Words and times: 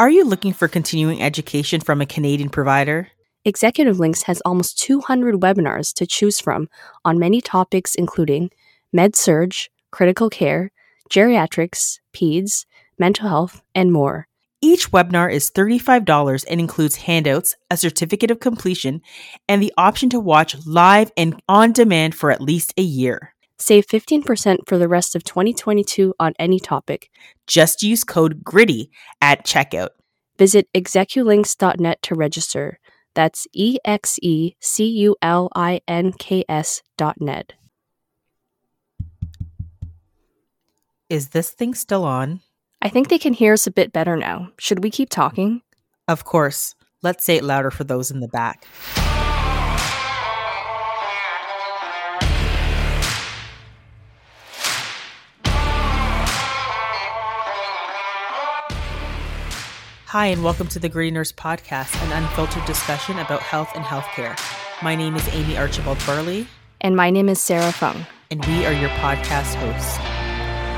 Are 0.00 0.08
you 0.08 0.24
looking 0.24 0.54
for 0.54 0.66
continuing 0.66 1.22
education 1.22 1.82
from 1.82 2.00
a 2.00 2.06
Canadian 2.06 2.48
provider? 2.48 3.08
Executive 3.44 4.00
Links 4.00 4.22
has 4.22 4.40
almost 4.46 4.78
200 4.78 5.34
webinars 5.34 5.92
to 5.92 6.06
choose 6.06 6.40
from 6.40 6.70
on 7.04 7.18
many 7.18 7.42
topics 7.42 7.94
including 7.94 8.48
med 8.94 9.14
surg, 9.14 9.52
critical 9.90 10.30
care, 10.30 10.72
geriatrics, 11.10 11.98
peds, 12.14 12.64
mental 12.98 13.28
health, 13.28 13.60
and 13.74 13.92
more. 13.92 14.26
Each 14.62 14.90
webinar 14.90 15.30
is 15.30 15.50
$35 15.50 16.46
and 16.48 16.60
includes 16.62 16.96
handouts, 16.96 17.54
a 17.70 17.76
certificate 17.76 18.30
of 18.30 18.40
completion, 18.40 19.02
and 19.48 19.62
the 19.62 19.74
option 19.76 20.08
to 20.08 20.18
watch 20.18 20.56
live 20.64 21.12
and 21.14 21.42
on 21.46 21.72
demand 21.72 22.14
for 22.14 22.30
at 22.30 22.40
least 22.40 22.72
a 22.78 22.82
year. 22.82 23.34
Save 23.60 23.86
15% 23.86 24.66
for 24.66 24.78
the 24.78 24.88
rest 24.88 25.14
of 25.14 25.22
2022 25.22 26.14
on 26.18 26.32
any 26.38 26.58
topic. 26.58 27.10
Just 27.46 27.82
use 27.82 28.04
code 28.04 28.42
GRITTY 28.42 28.90
at 29.20 29.44
checkout. 29.44 29.90
Visit 30.38 30.66
execulinks.net 30.74 32.00
to 32.00 32.14
register. 32.14 32.80
That's 33.14 33.46
E 33.52 33.76
X 33.84 34.18
E 34.22 34.54
C 34.60 34.86
U 34.86 35.14
L 35.20 35.50
I 35.54 35.82
N 35.86 36.12
K 36.12 36.42
S 36.48 36.80
dot 36.96 37.20
net. 37.20 37.52
Is 41.10 41.28
this 41.28 41.50
thing 41.50 41.74
still 41.74 42.04
on? 42.04 42.40
I 42.80 42.88
think 42.88 43.08
they 43.08 43.18
can 43.18 43.34
hear 43.34 43.52
us 43.52 43.66
a 43.66 43.70
bit 43.70 43.92
better 43.92 44.16
now. 44.16 44.52
Should 44.58 44.82
we 44.82 44.90
keep 44.90 45.10
talking? 45.10 45.60
Of 46.08 46.24
course. 46.24 46.74
Let's 47.02 47.26
say 47.26 47.36
it 47.36 47.44
louder 47.44 47.70
for 47.70 47.84
those 47.84 48.10
in 48.10 48.20
the 48.20 48.28
back. 48.28 48.64
Hi, 60.10 60.26
and 60.26 60.42
welcome 60.42 60.66
to 60.66 60.80
the 60.80 60.88
Gritty 60.88 61.12
Nurse 61.12 61.30
Podcast, 61.30 61.94
an 62.04 62.10
unfiltered 62.10 62.64
discussion 62.64 63.20
about 63.20 63.42
health 63.42 63.70
and 63.76 63.84
healthcare. 63.84 64.36
My 64.82 64.96
name 64.96 65.14
is 65.14 65.28
Amie 65.28 65.56
Archibald 65.56 65.98
Burley. 66.04 66.48
And 66.80 66.96
my 66.96 67.10
name 67.10 67.28
is 67.28 67.40
Sara 67.40 67.70
Fung. 67.70 68.04
and 68.28 68.44
we 68.46 68.66
are 68.66 68.72
your 68.72 68.88
podcast 68.88 69.54
hosts. 69.54 70.00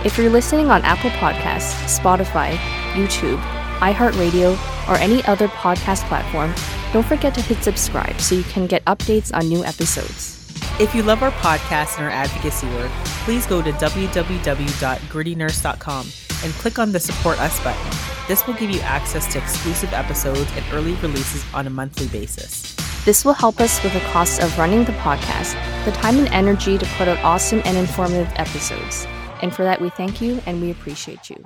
If 0.04 0.18
you're 0.18 0.28
listening 0.28 0.70
on 0.70 0.82
Apple 0.82 1.08
Podcasts, 1.12 1.98
Spotify, 1.98 2.56
YouTube, 2.92 3.40
iHeartRadio, 3.78 4.58
or 4.86 4.96
any 4.96 5.24
other 5.24 5.48
podcast 5.48 6.06
platform, 6.08 6.54
don't 6.92 7.06
forget 7.06 7.34
to 7.34 7.40
hit 7.40 7.64
subscribe 7.64 8.20
so 8.20 8.34
you 8.34 8.42
can 8.42 8.66
get 8.66 8.84
updates 8.84 9.32
on 9.32 9.48
new 9.48 9.64
episodes. 9.64 10.46
If 10.78 10.94
you 10.94 11.02
love 11.02 11.22
our 11.22 11.30
podcast 11.30 11.96
and 11.96 12.04
our 12.04 12.12
advocacy 12.12 12.66
work, 12.74 12.90
please 13.24 13.46
go 13.46 13.62
to 13.62 13.72
www.grittynurse.com 13.72 16.06
and 16.44 16.52
click 16.52 16.78
on 16.78 16.92
the 16.92 17.00
Support 17.00 17.40
Us 17.40 17.58
button. 17.64 18.11
This 18.32 18.46
will 18.46 18.54
give 18.54 18.70
you 18.70 18.80
access 18.80 19.30
to 19.34 19.38
exclusive 19.38 19.92
episodes 19.92 20.50
and 20.56 20.64
early 20.72 20.94
releases 20.94 21.44
on 21.52 21.66
a 21.66 21.70
monthly 21.70 22.08
basis. 22.08 22.74
This 23.04 23.26
will 23.26 23.34
help 23.34 23.60
us 23.60 23.82
with 23.84 23.92
the 23.92 24.00
cost 24.00 24.40
of 24.40 24.56
running 24.56 24.86
the 24.86 24.92
podcast, 24.92 25.52
the 25.84 25.92
time 25.92 26.16
and 26.16 26.28
energy 26.28 26.78
to 26.78 26.86
put 26.96 27.08
out 27.08 27.18
awesome 27.18 27.60
and 27.66 27.76
informative 27.76 28.32
episodes. 28.36 29.06
And 29.42 29.54
for 29.54 29.64
that, 29.64 29.82
we 29.82 29.90
thank 29.90 30.22
you 30.22 30.40
and 30.46 30.62
we 30.62 30.70
appreciate 30.70 31.28
you. 31.28 31.44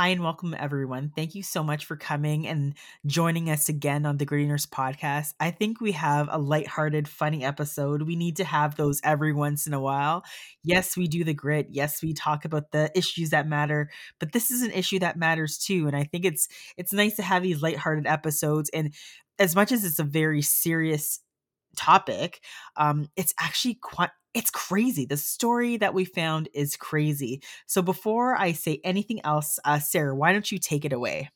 Hi 0.00 0.08
and 0.08 0.22
welcome 0.22 0.56
everyone. 0.58 1.12
Thank 1.14 1.34
you 1.34 1.42
so 1.42 1.62
much 1.62 1.84
for 1.84 1.94
coming 1.94 2.46
and 2.46 2.72
joining 3.04 3.50
us 3.50 3.68
again 3.68 4.06
on 4.06 4.16
the 4.16 4.24
Gritty 4.24 4.46
Nurse 4.46 4.64
podcast. 4.64 5.34
I 5.38 5.50
think 5.50 5.78
we 5.78 5.92
have 5.92 6.26
a 6.30 6.38
lighthearted, 6.38 7.06
funny 7.06 7.44
episode. 7.44 8.00
We 8.00 8.16
need 8.16 8.36
to 8.36 8.44
have 8.44 8.76
those 8.76 9.02
every 9.04 9.34
once 9.34 9.66
in 9.66 9.74
a 9.74 9.78
while. 9.78 10.24
Yes, 10.64 10.96
we 10.96 11.06
do 11.06 11.22
the 11.22 11.34
grit. 11.34 11.66
Yes, 11.68 12.00
we 12.02 12.14
talk 12.14 12.46
about 12.46 12.70
the 12.70 12.90
issues 12.94 13.28
that 13.28 13.46
matter, 13.46 13.90
but 14.18 14.32
this 14.32 14.50
is 14.50 14.62
an 14.62 14.70
issue 14.70 15.00
that 15.00 15.18
matters 15.18 15.58
too. 15.58 15.86
And 15.86 15.94
I 15.94 16.04
think 16.04 16.24
it's 16.24 16.48
it's 16.78 16.94
nice 16.94 17.16
to 17.16 17.22
have 17.22 17.42
these 17.42 17.60
lighthearted 17.60 18.06
episodes. 18.06 18.70
And 18.72 18.94
as 19.38 19.54
much 19.54 19.70
as 19.70 19.84
it's 19.84 19.98
a 19.98 20.02
very 20.02 20.40
serious 20.40 21.20
topic, 21.76 22.40
um, 22.78 23.10
it's 23.16 23.34
actually 23.38 23.74
quite 23.74 24.12
it's 24.34 24.50
crazy. 24.50 25.06
The 25.06 25.16
story 25.16 25.76
that 25.78 25.94
we 25.94 26.04
found 26.04 26.48
is 26.54 26.76
crazy. 26.76 27.42
So 27.66 27.82
before 27.82 28.36
I 28.36 28.52
say 28.52 28.80
anything 28.84 29.20
else, 29.24 29.58
uh, 29.64 29.78
Sara, 29.78 30.14
why 30.14 30.32
don't 30.32 30.50
you 30.50 30.58
take 30.58 30.84
it 30.84 30.92
away? 30.92 31.30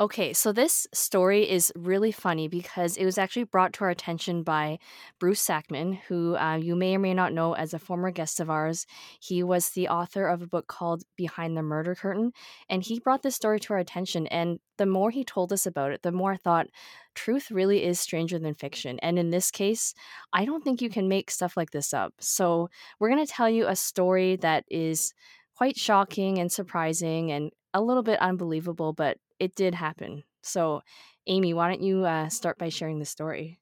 Okay, 0.00 0.32
so 0.32 0.52
this 0.52 0.86
story 0.94 1.50
is 1.50 1.72
really 1.74 2.12
funny 2.12 2.46
because 2.46 2.96
it 2.96 3.04
was 3.04 3.18
actually 3.18 3.42
brought 3.42 3.72
to 3.72 3.84
our 3.84 3.90
attention 3.90 4.44
by 4.44 4.78
Bruce 5.18 5.44
Sackman, 5.44 5.98
who 6.06 6.36
uh, 6.36 6.54
you 6.54 6.76
may 6.76 6.94
or 6.94 7.00
may 7.00 7.14
not 7.14 7.32
know 7.32 7.54
as 7.54 7.74
a 7.74 7.80
former 7.80 8.12
guest 8.12 8.38
of 8.38 8.48
ours. 8.48 8.86
He 9.18 9.42
was 9.42 9.70
the 9.70 9.88
author 9.88 10.28
of 10.28 10.40
a 10.40 10.46
book 10.46 10.68
called 10.68 11.02
Behind 11.16 11.56
the 11.56 11.64
Murder 11.64 11.96
Curtain, 11.96 12.30
and 12.68 12.84
he 12.84 13.00
brought 13.00 13.24
this 13.24 13.34
story 13.34 13.58
to 13.58 13.72
our 13.72 13.80
attention. 13.80 14.28
And 14.28 14.60
the 14.76 14.86
more 14.86 15.10
he 15.10 15.24
told 15.24 15.52
us 15.52 15.66
about 15.66 15.90
it, 15.90 16.02
the 16.02 16.12
more 16.12 16.34
I 16.34 16.36
thought, 16.36 16.68
truth 17.16 17.50
really 17.50 17.82
is 17.82 17.98
stranger 17.98 18.38
than 18.38 18.54
fiction. 18.54 19.00
And 19.00 19.18
in 19.18 19.30
this 19.30 19.50
case, 19.50 19.94
I 20.32 20.44
don't 20.44 20.62
think 20.62 20.80
you 20.80 20.90
can 20.90 21.08
make 21.08 21.28
stuff 21.28 21.56
like 21.56 21.72
this 21.72 21.92
up. 21.92 22.14
So 22.20 22.70
we're 23.00 23.10
going 23.10 23.26
to 23.26 23.32
tell 23.32 23.50
you 23.50 23.66
a 23.66 23.74
story 23.74 24.36
that 24.36 24.64
is 24.70 25.12
quite 25.56 25.76
shocking 25.76 26.38
and 26.38 26.52
surprising 26.52 27.32
and 27.32 27.50
a 27.74 27.82
little 27.82 28.04
bit 28.04 28.20
unbelievable, 28.20 28.92
but 28.92 29.18
it 29.38 29.54
did 29.54 29.74
happen. 29.74 30.24
So, 30.42 30.82
Amie, 31.28 31.54
why 31.54 31.68
don't 31.68 31.82
you 31.82 32.04
uh, 32.04 32.28
start 32.28 32.58
by 32.58 32.68
sharing 32.68 32.98
the 32.98 33.04
story? 33.04 33.58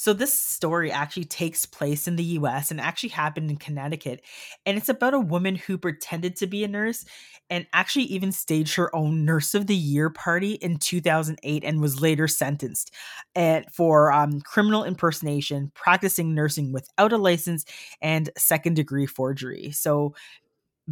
So 0.00 0.14
this 0.14 0.32
story 0.32 0.90
actually 0.90 1.26
takes 1.26 1.66
place 1.66 2.08
in 2.08 2.16
the 2.16 2.24
US 2.24 2.70
and 2.70 2.80
actually 2.80 3.10
happened 3.10 3.50
in 3.50 3.58
Connecticut. 3.58 4.22
And 4.64 4.78
it's 4.78 4.88
about 4.88 5.12
a 5.12 5.20
woman 5.20 5.56
who 5.56 5.76
pretended 5.76 6.36
to 6.36 6.46
be 6.46 6.64
a 6.64 6.68
nurse 6.68 7.04
and 7.50 7.66
actually 7.74 8.06
even 8.06 8.32
staged 8.32 8.76
her 8.76 8.96
own 8.96 9.26
nurse 9.26 9.54
of 9.54 9.66
the 9.66 9.76
year 9.76 10.08
party 10.08 10.52
in 10.52 10.78
2008 10.78 11.64
and 11.64 11.82
was 11.82 12.00
later 12.00 12.26
sentenced 12.26 12.94
and 13.34 13.66
for 13.70 14.10
um, 14.10 14.40
criminal 14.40 14.84
impersonation, 14.84 15.70
practicing 15.74 16.34
nursing 16.34 16.72
without 16.72 17.12
a 17.12 17.18
license 17.18 17.66
and 18.00 18.30
second 18.38 18.76
degree 18.76 19.04
forgery. 19.04 19.70
So 19.70 20.14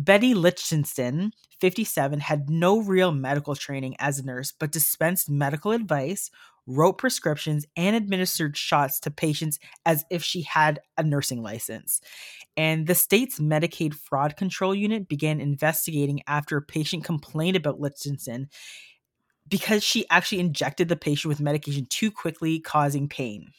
Betty 0.01 0.33
Lichtenstein, 0.33 1.33
57, 1.61 2.21
had 2.21 2.49
no 2.49 2.81
real 2.81 3.11
medical 3.11 3.57
training 3.57 3.97
as 3.99 4.21
a 4.21 4.25
nurse, 4.25 4.53
but 4.53 4.71
dispensed 4.71 5.29
medical 5.29 5.73
advice, 5.73 6.31
wrote 6.69 6.99
prescriptions, 6.99 7.67
and 7.77 7.97
administered 7.97 8.57
shots 8.57 9.01
to 9.01 9.11
patients 9.11 9.59
as 9.85 10.05
if 10.09 10.23
she 10.23 10.43
had 10.43 10.79
a 10.97 11.03
nursing 11.03 11.43
license. 11.43 12.01
And 12.57 12.87
the 12.87 12.95
state's 12.95 13.41
Medicaid 13.41 13.93
Fraud 13.93 14.37
Control 14.37 14.73
Unit 14.73 15.09
began 15.09 15.41
investigating 15.41 16.23
after 16.29 16.57
a 16.57 16.63
patient 16.63 17.03
complained 17.03 17.57
about 17.57 17.81
Lichtenstein 17.81 18.47
because 19.49 19.83
she 19.83 20.09
actually 20.11 20.39
injected 20.39 20.89
the 20.89 20.95
patient 20.95 21.29
with 21.29 21.41
medication 21.41 21.87
too 21.91 22.13
quickly, 22.13 22.61
causing 22.61 23.09
pain. 23.09 23.51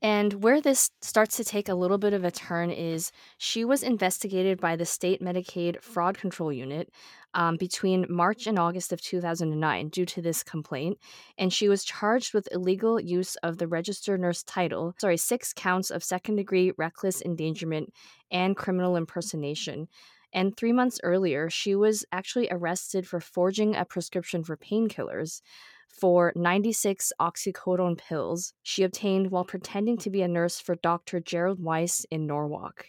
And 0.00 0.44
where 0.44 0.60
this 0.60 0.90
starts 1.02 1.36
to 1.38 1.44
take 1.44 1.68
a 1.68 1.74
little 1.74 1.98
bit 1.98 2.12
of 2.12 2.22
a 2.22 2.30
turn 2.30 2.70
is 2.70 3.10
she 3.36 3.64
was 3.64 3.82
investigated 3.82 4.60
by 4.60 4.76
the 4.76 4.86
state 4.86 5.20
Medicaid 5.20 5.82
Fraud 5.82 6.16
Control 6.16 6.52
Unit 6.52 6.92
um, 7.34 7.56
between 7.56 8.06
March 8.08 8.46
and 8.46 8.60
August 8.60 8.92
of 8.92 9.00
2009 9.00 9.88
due 9.88 10.06
to 10.06 10.22
this 10.22 10.44
complaint. 10.44 10.98
And 11.36 11.52
she 11.52 11.68
was 11.68 11.82
charged 11.82 12.32
with 12.32 12.48
illegal 12.52 13.00
use 13.00 13.34
of 13.36 13.58
the 13.58 13.66
registered 13.66 14.20
nurse 14.20 14.44
title, 14.44 14.94
sorry, 14.98 15.16
six 15.16 15.52
counts 15.52 15.90
of 15.90 16.04
second 16.04 16.36
degree 16.36 16.72
reckless 16.78 17.20
endangerment 17.20 17.92
and 18.30 18.56
criminal 18.56 18.94
impersonation. 18.94 19.88
And 20.32 20.56
three 20.56 20.72
months 20.72 21.00
earlier, 21.02 21.50
she 21.50 21.74
was 21.74 22.04
actually 22.12 22.48
arrested 22.50 23.08
for 23.08 23.18
forging 23.18 23.74
a 23.74 23.84
prescription 23.84 24.44
for 24.44 24.56
painkillers 24.56 25.40
for 25.88 26.32
96 26.36 27.12
oxycodone 27.20 27.98
pills 27.98 28.52
she 28.62 28.82
obtained 28.82 29.30
while 29.30 29.44
pretending 29.44 29.96
to 29.98 30.10
be 30.10 30.22
a 30.22 30.28
nurse 30.28 30.60
for 30.60 30.76
Dr. 30.76 31.20
Gerald 31.20 31.62
Weiss 31.62 32.06
in 32.10 32.26
Norwalk. 32.26 32.86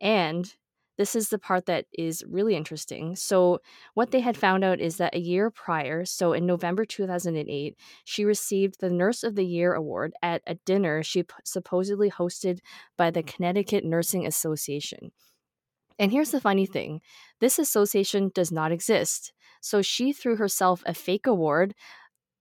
And 0.00 0.54
this 0.96 1.16
is 1.16 1.28
the 1.28 1.38
part 1.38 1.66
that 1.66 1.86
is 1.92 2.24
really 2.28 2.54
interesting. 2.54 3.16
So, 3.16 3.60
what 3.94 4.10
they 4.10 4.20
had 4.20 4.36
found 4.36 4.62
out 4.62 4.80
is 4.80 4.96
that 4.98 5.14
a 5.14 5.18
year 5.18 5.50
prior, 5.50 6.04
so 6.04 6.32
in 6.32 6.46
November 6.46 6.84
2008, 6.84 7.76
she 8.04 8.24
received 8.24 8.80
the 8.80 8.90
Nurse 8.90 9.24
of 9.24 9.34
the 9.34 9.44
Year 9.44 9.74
award 9.74 10.12
at 10.22 10.42
a 10.46 10.54
dinner 10.54 11.02
she 11.02 11.24
p- 11.24 11.34
supposedly 11.44 12.10
hosted 12.10 12.60
by 12.96 13.10
the 13.10 13.22
Connecticut 13.22 13.84
Nursing 13.84 14.26
Association. 14.26 15.10
And 15.98 16.12
here's 16.12 16.30
the 16.30 16.40
funny 16.40 16.66
thing 16.66 17.00
this 17.40 17.58
association 17.58 18.30
does 18.34 18.52
not 18.52 18.72
exist. 18.72 19.32
So, 19.60 19.82
she 19.82 20.12
threw 20.12 20.36
herself 20.36 20.84
a 20.86 20.94
fake 20.94 21.26
award 21.26 21.74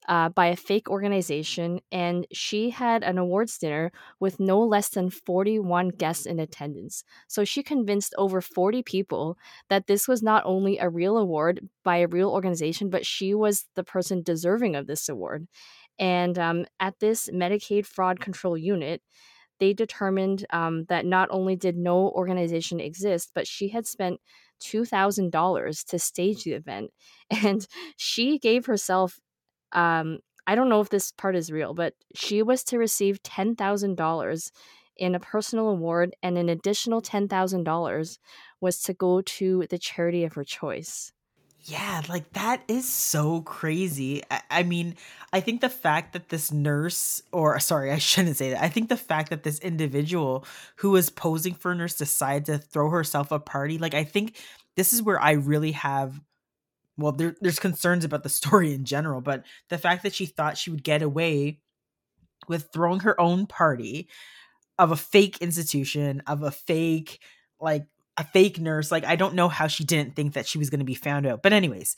uh, 0.08 0.30
by 0.30 0.48
a 0.48 0.56
fake 0.56 0.90
organization, 0.90 1.80
and 1.92 2.28
she 2.32 2.70
had 2.70 3.04
an 3.04 3.18
awards 3.18 3.58
dinner 3.58 3.92
with 4.20 4.40
no 4.40 4.60
less 4.62 4.90
than 4.90 5.10
41 5.10 5.90
guests 5.90 6.26
in 6.26 6.40
attendance. 6.40 7.04
So 7.28 7.44
she 7.44 7.64
convinced 7.64 8.14
over 8.18 8.42
40 8.42 8.84
people 8.84 9.38
that 9.70 9.88
this 9.88 10.08
was 10.08 10.22
not 10.22 10.44
only 10.46 10.78
a 10.78 10.90
real 10.90 11.18
award 11.18 11.68
by 11.84 11.98
a 11.98 12.08
real 12.08 12.30
organization, 12.30 12.90
but 12.90 13.06
she 13.06 13.34
was 13.34 13.66
the 13.76 13.84
person 13.84 14.22
deserving 14.22 14.76
of 14.76 14.88
this 14.88 15.08
award. 15.10 15.48
And 16.00 16.38
um, 16.40 16.66
at 16.80 17.00
this 17.00 17.30
Medicaid 17.30 17.86
fraud 17.86 18.20
control 18.20 18.58
unit, 18.58 19.02
they 19.60 19.74
determined 19.74 20.46
um, 20.50 20.86
that 20.90 21.06
not 21.06 21.30
only 21.32 21.56
did 21.56 21.78
no 21.78 22.10
organization 22.10 22.80
exist, 22.80 23.32
but 23.34 23.48
she 23.48 23.70
had 23.70 23.86
spent 23.86 24.20
$2,000 24.62 25.86
to 25.86 26.00
stage 26.00 26.44
the 26.44 26.54
event. 26.54 26.92
And 27.44 27.66
she 27.98 28.38
gave 28.40 28.66
herself, 28.66 29.20
um, 29.74 30.20
I 30.48 30.56
don't 30.56 30.70
know 30.70 30.82
if 30.82 30.90
this 30.90 31.12
part 31.12 31.36
is 31.36 31.52
real, 31.52 31.74
but 31.74 31.94
she 32.16 32.42
was 32.42 32.64
to 32.66 32.78
receive 32.78 33.24
$10,000 33.24 34.52
in 34.98 35.16
a 35.16 35.20
personal 35.20 35.70
award, 35.70 36.16
and 36.22 36.38
an 36.38 36.50
additional 36.50 37.02
$10,000 37.02 38.18
was 38.62 38.82
to 38.84 38.94
go 38.94 39.22
to 39.22 39.66
the 39.70 39.78
charity 39.78 40.24
of 40.24 40.34
her 40.34 40.44
choice. 40.44 41.12
Yeah, 41.66 42.02
like 42.10 42.34
that 42.34 42.62
is 42.68 42.88
so 42.88 43.42
crazy. 43.42 44.22
I, 44.30 44.42
I, 44.52 44.64
mean, 44.64 44.96
I 45.32 45.40
think 45.40 45.62
the 45.62 45.70
fact 45.70 46.12
that 46.12 46.28
this 46.28 46.52
nurse, 46.52 47.24
or 47.32 47.58
sorry, 47.60 47.92
I 47.92 47.98
shouldn't 48.00 48.36
say 48.36 48.50
that. 48.50 48.62
I 48.62 48.68
think 48.68 48.90
the 48.90 48.98
fact 48.98 49.30
that 49.30 49.44
this 49.44 49.60
individual 49.60 50.46
who 50.78 50.92
was 50.92 51.10
posing 51.10 51.54
for 51.54 51.72
a 51.72 51.76
nurse 51.76 51.96
decided 51.96 52.46
to 52.46 52.58
throw 52.58 52.90
herself 52.90 53.32
a 53.32 53.40
party, 53.40 53.78
like, 53.78 53.94
I 53.94 54.04
think 54.04 54.36
this 54.76 54.92
is 54.92 55.02
where 55.02 55.22
I 55.22 55.32
really 55.32 55.72
have, 55.72 56.20
well, 56.98 57.12
there, 57.12 57.36
there's 57.42 57.60
concerns 57.60 58.06
about 58.06 58.24
the 58.24 58.30
story 58.30 58.74
in 58.74 58.86
general, 58.86 59.22
but 59.22 59.46
the 59.70 59.78
fact 59.78 60.04
that 60.04 60.14
she 60.14 60.26
thought 60.26 60.58
she 60.58 60.70
would 60.70 60.84
get 60.84 61.02
away 61.02 61.60
with 62.48 62.70
throwing 62.74 63.02
her 63.02 63.20
own 63.20 63.48
party 63.48 64.10
of 64.78 64.92
a 64.92 64.98
fake 64.98 65.38
institution, 65.40 66.22
of 66.28 66.44
a 66.44 66.52
fake, 66.52 67.20
like, 67.60 67.86
a 68.18 68.24
fake 68.24 68.60
nurse. 68.60 68.92
Like, 68.92 69.06
I 69.06 69.16
don't 69.16 69.36
know 69.36 69.48
how 69.48 69.68
she 69.68 69.84
didn't 69.84 70.16
think 70.16 70.34
that 70.34 70.48
she 70.48 70.58
was 70.58 70.70
going 70.70 70.80
to 70.80 70.86
be 70.86 70.94
found 70.94 71.26
out. 71.26 71.42
But, 71.42 71.54
anyways, 71.54 71.96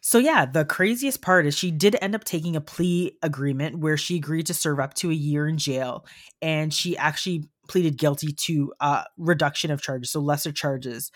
so 0.00 0.18
yeah, 0.18 0.46
the 0.46 0.64
craziest 0.64 1.20
part 1.22 1.46
is 1.46 1.56
she 1.56 1.70
did 1.70 1.96
end 2.00 2.14
up 2.14 2.24
taking 2.24 2.56
a 2.56 2.60
plea 2.60 3.16
agreement 3.22 3.78
where 3.78 3.96
she 3.96 4.16
agreed 4.16 4.46
to 4.46 4.54
serve 4.54 4.80
up 4.80 4.94
to 4.94 5.10
a 5.10 5.14
year 5.14 5.46
in 5.46 5.58
jail, 5.58 6.06
and 6.40 6.72
she 6.72 6.96
actually 6.96 7.44
pleaded 7.68 7.98
guilty 7.98 8.32
to 8.32 8.72
uh, 8.80 9.04
reduction 9.18 9.70
of 9.70 9.82
charges, 9.82 10.10
so 10.10 10.20
lesser 10.20 10.52
charges 10.52 11.10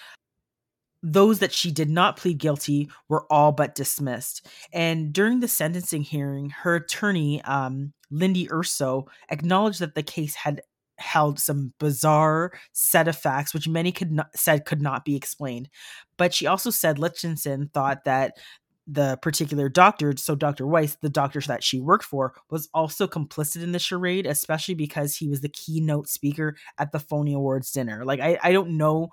those 1.05 1.41
that 1.41 1.53
she 1.53 1.71
did 1.71 1.91
not 1.91 2.17
plead 2.17 2.39
guilty 2.39 2.89
were 3.11 3.31
all 3.31 3.53
but 3.53 3.75
dismissed. 3.75 4.47
And 4.73 5.13
during 5.13 5.41
the 5.41 5.49
sentencing 5.49 6.03
hearing, 6.03 6.49
her 6.49 6.77
attorney, 6.77 7.43
um, 7.43 7.93
Lindy 8.11 8.51
Urso, 8.51 9.07
acknowledged 9.29 9.81
that 9.81 9.95
the 9.95 10.03
case 10.03 10.35
had 10.35 10.63
held 10.97 11.39
some 11.39 11.75
bizarre 11.79 12.53
set 12.73 13.07
of 13.07 13.17
facts 13.17 13.53
which 13.53 13.69
many 13.69 13.93
could 13.93 14.13
not, 14.13 14.29
said 14.35 14.65
could 14.65 14.81
not 14.81 15.05
be 15.05 15.15
explained. 15.15 15.69
But 16.17 16.33
she 16.33 16.47
also 16.47 16.71
said 16.71 16.99
Lichtenstein 16.99 17.69
thought 17.75 18.05
that 18.05 18.39
the 18.87 19.19
particular 19.21 19.69
doctor, 19.69 20.15
so 20.17 20.35
Dr. 20.35 20.67
Weiss, 20.67 20.97
the 21.03 21.11
doctor 21.11 21.41
that 21.43 21.65
she 21.65 21.81
worked 21.81 22.05
for, 22.05 22.35
was 22.49 22.69
also 22.73 23.07
complicit 23.07 23.63
in 23.63 23.73
the 23.73 23.79
charade, 23.79 24.27
especially 24.27 24.75
because 24.75 25.17
he 25.17 25.29
was 25.29 25.43
the 25.43 25.49
keynote 25.51 26.09
speaker 26.09 26.57
at 26.79 26.93
the 26.93 27.01
Phony 27.01 27.35
Awards 27.35 27.73
dinner. 27.73 28.05
Like, 28.07 28.21
I, 28.21 28.39
I 28.43 28.53
don't 28.53 28.79
know 28.79 29.11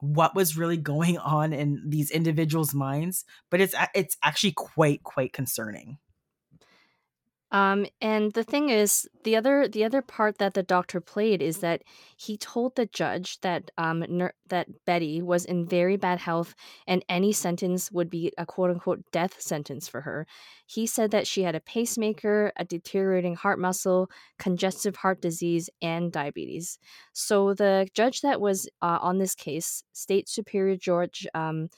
what 0.00 0.34
was 0.34 0.56
really 0.56 0.76
going 0.76 1.18
on 1.18 1.52
in 1.52 1.82
these 1.86 2.10
individuals' 2.10 2.74
minds, 2.74 3.24
but 3.50 3.60
it's 3.60 3.74
it's 3.94 4.16
actually 4.22 4.52
quite 4.52 5.02
quite 5.02 5.32
concerning. 5.32 5.98
Um, 7.52 7.86
and 8.00 8.32
the 8.32 8.44
thing 8.44 8.70
is, 8.70 9.08
the 9.24 9.34
other 9.36 9.66
the 9.66 9.84
other 9.84 10.02
part 10.02 10.38
that 10.38 10.54
the 10.54 10.62
doctor 10.62 11.00
played 11.00 11.42
is 11.42 11.58
that 11.58 11.82
he 12.16 12.36
told 12.36 12.76
the 12.76 12.86
judge 12.86 13.40
that 13.40 13.70
um 13.76 14.04
ner- 14.08 14.34
that 14.48 14.84
Betty 14.84 15.20
was 15.20 15.44
in 15.44 15.66
very 15.66 15.96
bad 15.96 16.20
health, 16.20 16.54
and 16.86 17.04
any 17.08 17.32
sentence 17.32 17.90
would 17.90 18.08
be 18.08 18.32
a 18.38 18.46
quote 18.46 18.70
unquote 18.70 19.02
death 19.12 19.40
sentence 19.40 19.88
for 19.88 20.02
her. 20.02 20.26
He 20.64 20.86
said 20.86 21.10
that 21.10 21.26
she 21.26 21.42
had 21.42 21.56
a 21.56 21.60
pacemaker, 21.60 22.52
a 22.56 22.64
deteriorating 22.64 23.34
heart 23.34 23.58
muscle, 23.58 24.08
congestive 24.38 24.96
heart 24.96 25.20
disease, 25.20 25.68
and 25.82 26.12
diabetes. 26.12 26.78
So 27.12 27.54
the 27.54 27.88
judge 27.94 28.20
that 28.20 28.40
was 28.40 28.68
uh, 28.80 28.98
on 29.02 29.18
this 29.18 29.34
case, 29.34 29.82
State 29.92 30.28
Superior 30.28 30.76
George 30.76 31.26
um, 31.34 31.68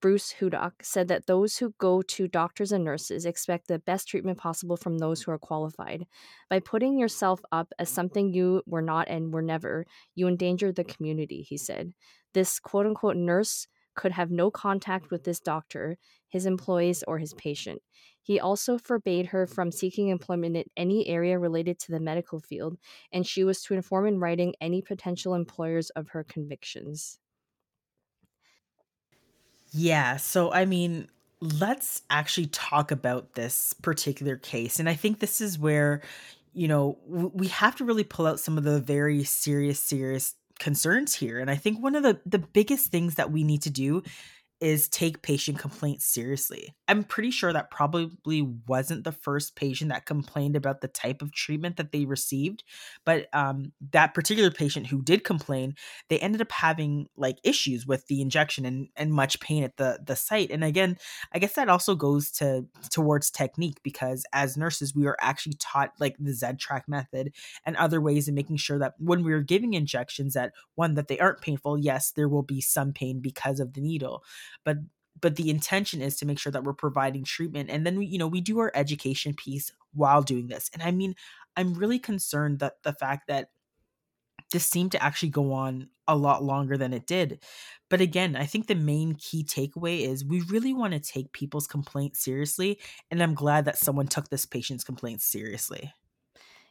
Bruce 0.00 0.34
Hudock, 0.40 0.82
said 0.82 1.08
that 1.08 1.26
those 1.26 1.58
who 1.58 1.74
go 1.78 2.00
to 2.00 2.26
doctors 2.26 2.72
and 2.72 2.84
nurses 2.84 3.26
expect 3.26 3.68
the 3.68 3.78
best 3.78 4.08
treatment 4.08 4.38
possible 4.38 4.76
from 4.76 4.98
those 4.98 5.22
who 5.22 5.30
are 5.30 5.38
qualified. 5.38 6.06
By 6.48 6.60
putting 6.60 6.98
yourself 6.98 7.40
up 7.52 7.72
as 7.78 7.90
something 7.90 8.32
you 8.32 8.62
were 8.66 8.82
not 8.82 9.08
and 9.08 9.32
were 9.32 9.42
never, 9.42 9.84
you 10.14 10.26
endanger 10.26 10.72
the 10.72 10.84
community, 10.84 11.42
he 11.42 11.58
said. 11.58 11.92
This 12.32 12.58
quote 12.58 12.86
unquote 12.86 13.16
nurse 13.16 13.66
could 13.94 14.12
have 14.12 14.30
no 14.30 14.50
contact 14.50 15.10
with 15.10 15.24
this 15.24 15.40
doctor, 15.40 15.98
his 16.28 16.46
employees, 16.46 17.04
or 17.06 17.18
his 17.18 17.34
patient. 17.34 17.82
He 18.22 18.40
also 18.40 18.78
forbade 18.78 19.26
her 19.26 19.46
from 19.46 19.72
seeking 19.72 20.08
employment 20.08 20.56
in 20.56 20.64
any 20.76 21.06
area 21.08 21.38
related 21.38 21.78
to 21.80 21.92
the 21.92 22.00
medical 22.00 22.40
field, 22.40 22.78
and 23.12 23.26
she 23.26 23.44
was 23.44 23.62
to 23.64 23.74
inform 23.74 24.06
in 24.06 24.20
writing 24.20 24.54
any 24.60 24.80
potential 24.80 25.34
employers 25.34 25.90
of 25.90 26.08
her 26.10 26.24
convictions. 26.24 27.18
Yeah. 29.72 30.16
So, 30.16 30.52
I 30.52 30.64
mean, 30.64 31.08
let's 31.40 32.02
actually 32.10 32.46
talk 32.48 32.90
about 32.90 33.34
this 33.34 33.72
particular 33.74 34.36
case. 34.36 34.78
And 34.78 34.88
I 34.88 34.94
think 34.94 35.20
this 35.20 35.40
is 35.40 35.58
where, 35.58 36.02
you 36.52 36.68
know, 36.68 36.98
we 37.06 37.48
have 37.48 37.76
to 37.76 37.84
really 37.84 38.04
pull 38.04 38.26
out 38.26 38.40
some 38.40 38.58
of 38.58 38.64
the 38.64 38.80
very 38.80 39.24
serious, 39.24 39.80
serious 39.80 40.34
concerns 40.58 41.14
here. 41.14 41.38
And 41.38 41.50
I 41.50 41.56
think 41.56 41.82
one 41.82 41.94
of 41.94 42.02
the, 42.02 42.20
the 42.26 42.38
biggest 42.38 42.88
things 42.88 43.14
that 43.14 43.32
we 43.32 43.44
need 43.44 43.62
to 43.62 43.70
do 43.70 44.02
is 44.60 44.88
take 44.88 45.22
patient 45.22 45.58
complaints 45.58 46.04
seriously. 46.04 46.74
I'm 46.90 47.04
pretty 47.04 47.30
sure 47.30 47.52
that 47.52 47.70
probably 47.70 48.42
wasn't 48.66 49.04
the 49.04 49.12
first 49.12 49.54
patient 49.54 49.90
that 49.90 50.06
complained 50.06 50.56
about 50.56 50.80
the 50.80 50.88
type 50.88 51.22
of 51.22 51.32
treatment 51.32 51.76
that 51.76 51.92
they 51.92 52.04
received, 52.04 52.64
but 53.04 53.28
um, 53.32 53.70
that 53.92 54.12
particular 54.12 54.50
patient 54.50 54.88
who 54.88 55.00
did 55.00 55.22
complain, 55.22 55.76
they 56.08 56.18
ended 56.18 56.40
up 56.40 56.50
having 56.50 57.06
like 57.16 57.36
issues 57.44 57.86
with 57.86 58.08
the 58.08 58.20
injection 58.20 58.64
and 58.64 58.88
and 58.96 59.12
much 59.12 59.38
pain 59.38 59.62
at 59.62 59.76
the 59.76 60.00
the 60.04 60.16
site. 60.16 60.50
And 60.50 60.64
again, 60.64 60.96
I 61.32 61.38
guess 61.38 61.54
that 61.54 61.68
also 61.68 61.94
goes 61.94 62.32
to 62.32 62.66
towards 62.90 63.30
technique 63.30 63.78
because 63.84 64.24
as 64.32 64.56
nurses, 64.56 64.92
we 64.92 65.06
are 65.06 65.16
actually 65.20 65.54
taught 65.60 65.92
like 66.00 66.16
the 66.18 66.34
Z 66.34 66.54
track 66.58 66.88
method 66.88 67.32
and 67.64 67.76
other 67.76 68.00
ways 68.00 68.26
of 68.26 68.34
making 68.34 68.56
sure 68.56 68.80
that 68.80 68.94
when 68.98 69.22
we're 69.22 69.42
giving 69.42 69.74
injections, 69.74 70.34
that 70.34 70.54
one 70.74 70.94
that 70.94 71.06
they 71.06 71.20
aren't 71.20 71.40
painful. 71.40 71.78
Yes, 71.78 72.10
there 72.10 72.28
will 72.28 72.42
be 72.42 72.60
some 72.60 72.92
pain 72.92 73.20
because 73.20 73.60
of 73.60 73.74
the 73.74 73.80
needle 73.80 74.24
but 74.64 74.78
but 75.20 75.36
the 75.36 75.50
intention 75.50 76.00
is 76.00 76.16
to 76.16 76.26
make 76.26 76.38
sure 76.38 76.52
that 76.52 76.64
we're 76.64 76.72
providing 76.72 77.24
treatment 77.24 77.70
and 77.70 77.86
then 77.86 77.98
we 77.98 78.06
you 78.06 78.18
know 78.18 78.26
we 78.26 78.40
do 78.40 78.58
our 78.58 78.72
education 78.74 79.34
piece 79.34 79.72
while 79.92 80.22
doing 80.22 80.48
this 80.48 80.70
and 80.72 80.82
i 80.82 80.90
mean 80.90 81.14
i'm 81.56 81.74
really 81.74 81.98
concerned 81.98 82.58
that 82.58 82.74
the 82.82 82.92
fact 82.92 83.28
that 83.28 83.50
this 84.52 84.66
seemed 84.66 84.90
to 84.92 85.02
actually 85.02 85.28
go 85.28 85.52
on 85.52 85.88
a 86.08 86.16
lot 86.16 86.42
longer 86.42 86.76
than 86.76 86.92
it 86.92 87.06
did 87.06 87.42
but 87.88 88.00
again 88.00 88.34
i 88.34 88.44
think 88.44 88.66
the 88.66 88.74
main 88.74 89.14
key 89.14 89.44
takeaway 89.44 90.00
is 90.00 90.24
we 90.24 90.40
really 90.42 90.72
want 90.72 90.92
to 90.92 91.00
take 91.00 91.32
people's 91.32 91.66
complaints 91.66 92.20
seriously 92.20 92.78
and 93.10 93.22
i'm 93.22 93.34
glad 93.34 93.64
that 93.64 93.78
someone 93.78 94.06
took 94.06 94.28
this 94.28 94.46
patient's 94.46 94.84
complaints 94.84 95.24
seriously. 95.24 95.92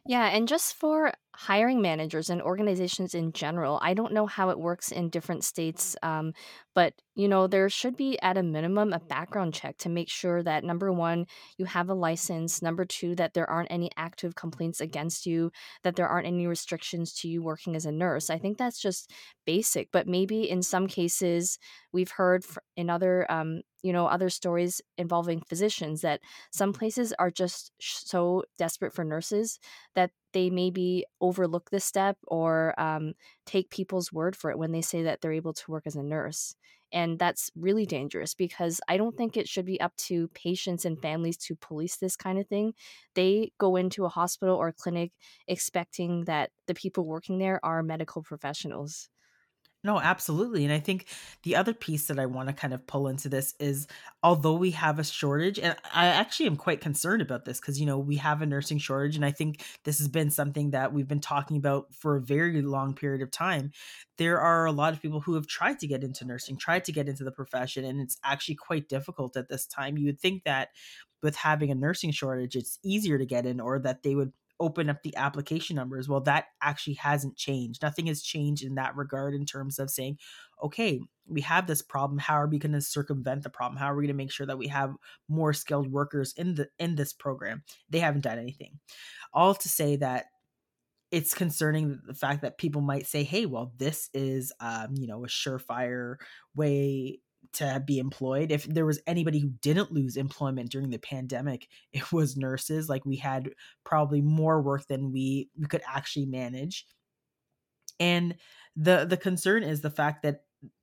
Yeah, 0.06 0.26
and 0.28 0.48
just 0.48 0.74
for 0.74 1.12
hiring 1.34 1.80
managers 1.80 2.28
and 2.28 2.42
organizations 2.42 3.14
in 3.14 3.32
general, 3.32 3.78
I 3.82 3.94
don't 3.94 4.12
know 4.12 4.26
how 4.26 4.50
it 4.50 4.58
works 4.58 4.90
in 4.90 5.10
different 5.10 5.44
states, 5.44 5.96
um, 6.02 6.32
but 6.74 6.94
you 7.14 7.28
know 7.28 7.46
there 7.46 7.68
should 7.68 7.96
be 7.96 8.18
at 8.20 8.36
a 8.36 8.42
minimum 8.42 8.92
a 8.92 8.98
background 9.00 9.54
check 9.54 9.76
to 9.78 9.88
make 9.88 10.08
sure 10.08 10.42
that 10.42 10.64
number 10.64 10.92
one 10.92 11.26
you 11.56 11.66
have 11.66 11.88
a 11.88 11.94
license, 11.94 12.62
number 12.62 12.84
two 12.84 13.14
that 13.16 13.34
there 13.34 13.48
aren't 13.48 13.70
any 13.70 13.90
active 13.96 14.34
complaints 14.34 14.80
against 14.80 15.26
you, 15.26 15.50
that 15.84 15.96
there 15.96 16.08
aren't 16.08 16.26
any 16.26 16.46
restrictions 16.46 17.12
to 17.14 17.28
you 17.28 17.42
working 17.42 17.76
as 17.76 17.86
a 17.86 17.92
nurse. 17.92 18.30
I 18.30 18.38
think 18.38 18.58
that's 18.58 18.80
just 18.80 19.10
basic, 19.46 19.90
but 19.92 20.06
maybe 20.06 20.48
in 20.50 20.62
some 20.62 20.86
cases 20.86 21.58
we've 21.92 22.10
heard 22.10 22.44
in 22.76 22.90
other 22.90 23.30
um, 23.30 23.62
you 23.82 23.92
know 23.92 24.06
other 24.06 24.30
stories 24.30 24.80
involving 24.98 25.40
physicians 25.48 26.00
that 26.02 26.20
some 26.50 26.72
places 26.72 27.12
are 27.18 27.30
just 27.30 27.72
so 27.80 28.44
desperate 28.58 28.92
for 28.92 29.04
nurses 29.04 29.58
that 29.94 30.10
they 30.32 30.50
maybe 30.50 31.04
overlook 31.20 31.70
this 31.70 31.84
step 31.84 32.16
or 32.26 32.78
um, 32.80 33.14
take 33.46 33.70
people's 33.70 34.12
word 34.12 34.36
for 34.36 34.50
it 34.50 34.58
when 34.58 34.72
they 34.72 34.82
say 34.82 35.02
that 35.02 35.20
they're 35.20 35.32
able 35.32 35.52
to 35.54 35.70
work 35.70 35.84
as 35.86 35.96
a 35.96 36.02
nurse 36.02 36.54
and 36.92 37.18
that's 37.18 37.50
really 37.54 37.86
dangerous 37.86 38.34
because 38.34 38.80
i 38.88 38.96
don't 38.96 39.16
think 39.16 39.36
it 39.36 39.48
should 39.48 39.64
be 39.64 39.80
up 39.80 39.94
to 39.96 40.28
patients 40.28 40.84
and 40.84 41.00
families 41.00 41.36
to 41.36 41.54
police 41.56 41.96
this 41.96 42.16
kind 42.16 42.38
of 42.38 42.46
thing. 42.48 42.74
They 43.14 43.52
go 43.58 43.76
into 43.76 44.04
a 44.04 44.08
hospital 44.08 44.56
or 44.56 44.72
clinic 44.72 45.12
expecting 45.46 46.24
that 46.24 46.50
the 46.66 46.74
people 46.74 47.04
working 47.04 47.38
there 47.38 47.60
are 47.64 47.82
medical 47.82 48.22
professionals 48.22 49.08
No, 49.82 49.98
absolutely. 49.98 50.64
And 50.64 50.72
I 50.74 50.78
think 50.78 51.06
the 51.42 51.56
other 51.56 51.72
piece 51.72 52.08
that 52.08 52.18
I 52.18 52.26
want 52.26 52.48
to 52.48 52.52
kind 52.54 52.74
of 52.74 52.86
pull 52.86 53.08
into 53.08 53.30
this 53.30 53.54
is 53.58 53.86
although 54.22 54.54
we 54.56 54.72
have 54.72 54.98
a 54.98 55.04
shortage, 55.04 55.58
and 55.58 55.74
I 55.94 56.06
actually 56.06 56.46
am 56.48 56.56
quite 56.56 56.82
concerned 56.82 57.22
about 57.22 57.46
this 57.46 57.60
because, 57.60 57.80
you 57.80 57.86
know, 57.86 57.98
we 57.98 58.16
have 58.16 58.42
a 58.42 58.46
nursing 58.46 58.76
shortage. 58.76 59.16
And 59.16 59.24
I 59.24 59.30
think 59.30 59.64
this 59.84 59.96
has 59.98 60.06
been 60.08 60.30
something 60.30 60.72
that 60.72 60.92
we've 60.92 61.08
been 61.08 61.18
talking 61.20 61.56
about 61.56 61.94
for 61.94 62.16
a 62.16 62.20
very 62.20 62.60
long 62.60 62.94
period 62.94 63.22
of 63.22 63.30
time. 63.30 63.72
There 64.18 64.38
are 64.38 64.66
a 64.66 64.72
lot 64.72 64.92
of 64.92 65.00
people 65.00 65.20
who 65.20 65.32
have 65.34 65.46
tried 65.46 65.78
to 65.78 65.86
get 65.86 66.04
into 66.04 66.26
nursing, 66.26 66.58
tried 66.58 66.84
to 66.84 66.92
get 66.92 67.08
into 67.08 67.24
the 67.24 67.32
profession, 67.32 67.86
and 67.86 68.02
it's 68.02 68.18
actually 68.22 68.56
quite 68.56 68.86
difficult 68.90 69.34
at 69.38 69.48
this 69.48 69.66
time. 69.66 69.96
You 69.96 70.06
would 70.06 70.20
think 70.20 70.44
that 70.44 70.68
with 71.22 71.36
having 71.36 71.70
a 71.70 71.74
nursing 71.74 72.10
shortage, 72.10 72.56
it's 72.56 72.78
easier 72.82 73.18
to 73.18 73.26
get 73.26 73.46
in 73.46 73.60
or 73.60 73.78
that 73.78 74.02
they 74.02 74.14
would 74.14 74.32
open 74.60 74.90
up 74.90 75.02
the 75.02 75.16
application 75.16 75.74
numbers. 75.74 76.08
Well, 76.08 76.20
that 76.22 76.46
actually 76.62 76.94
hasn't 76.94 77.36
changed. 77.36 77.82
Nothing 77.82 78.06
has 78.06 78.22
changed 78.22 78.62
in 78.62 78.76
that 78.76 78.94
regard 78.94 79.34
in 79.34 79.46
terms 79.46 79.78
of 79.78 79.90
saying, 79.90 80.18
okay, 80.62 81.00
we 81.26 81.40
have 81.40 81.66
this 81.66 81.82
problem. 81.82 82.18
How 82.18 82.34
are 82.34 82.46
we 82.46 82.58
going 82.58 82.72
to 82.72 82.80
circumvent 82.80 83.42
the 83.42 83.50
problem? 83.50 83.78
How 83.78 83.86
are 83.86 83.96
we 83.96 84.02
going 84.02 84.14
to 84.14 84.22
make 84.22 84.30
sure 84.30 84.46
that 84.46 84.58
we 84.58 84.68
have 84.68 84.94
more 85.28 85.52
skilled 85.52 85.90
workers 85.90 86.34
in 86.36 86.54
the 86.54 86.68
in 86.78 86.94
this 86.94 87.12
program? 87.12 87.62
They 87.88 88.00
haven't 88.00 88.24
done 88.24 88.38
anything. 88.38 88.78
All 89.32 89.54
to 89.54 89.68
say 89.68 89.96
that 89.96 90.26
it's 91.10 91.34
concerning 91.34 92.00
the 92.06 92.14
fact 92.14 92.42
that 92.42 92.58
people 92.58 92.82
might 92.82 93.06
say, 93.06 93.24
"Hey, 93.24 93.46
well, 93.46 93.72
this 93.78 94.10
is, 94.14 94.52
um, 94.60 94.94
you 94.94 95.06
know, 95.06 95.24
a 95.24 95.28
surefire 95.28 96.16
way 96.54 97.20
to 97.54 97.82
be 97.84 97.98
employed. 97.98 98.52
If 98.52 98.64
there 98.64 98.86
was 98.86 99.00
anybody 99.06 99.40
who 99.40 99.50
didn't 99.62 99.92
lose 99.92 100.16
employment 100.16 100.70
during 100.70 100.90
the 100.90 100.98
pandemic, 100.98 101.68
it 101.92 102.12
was 102.12 102.36
nurses. 102.36 102.88
Like 102.88 103.04
we 103.04 103.16
had 103.16 103.50
probably 103.84 104.20
more 104.20 104.60
work 104.62 104.86
than 104.86 105.12
we 105.12 105.50
we 105.58 105.66
could 105.66 105.82
actually 105.86 106.26
manage. 106.26 106.86
And 107.98 108.36
the 108.76 109.04
the 109.04 109.16
concern 109.16 109.62
is 109.62 109.80
the 109.80 109.90
fact 109.90 110.22
that 110.22 110.42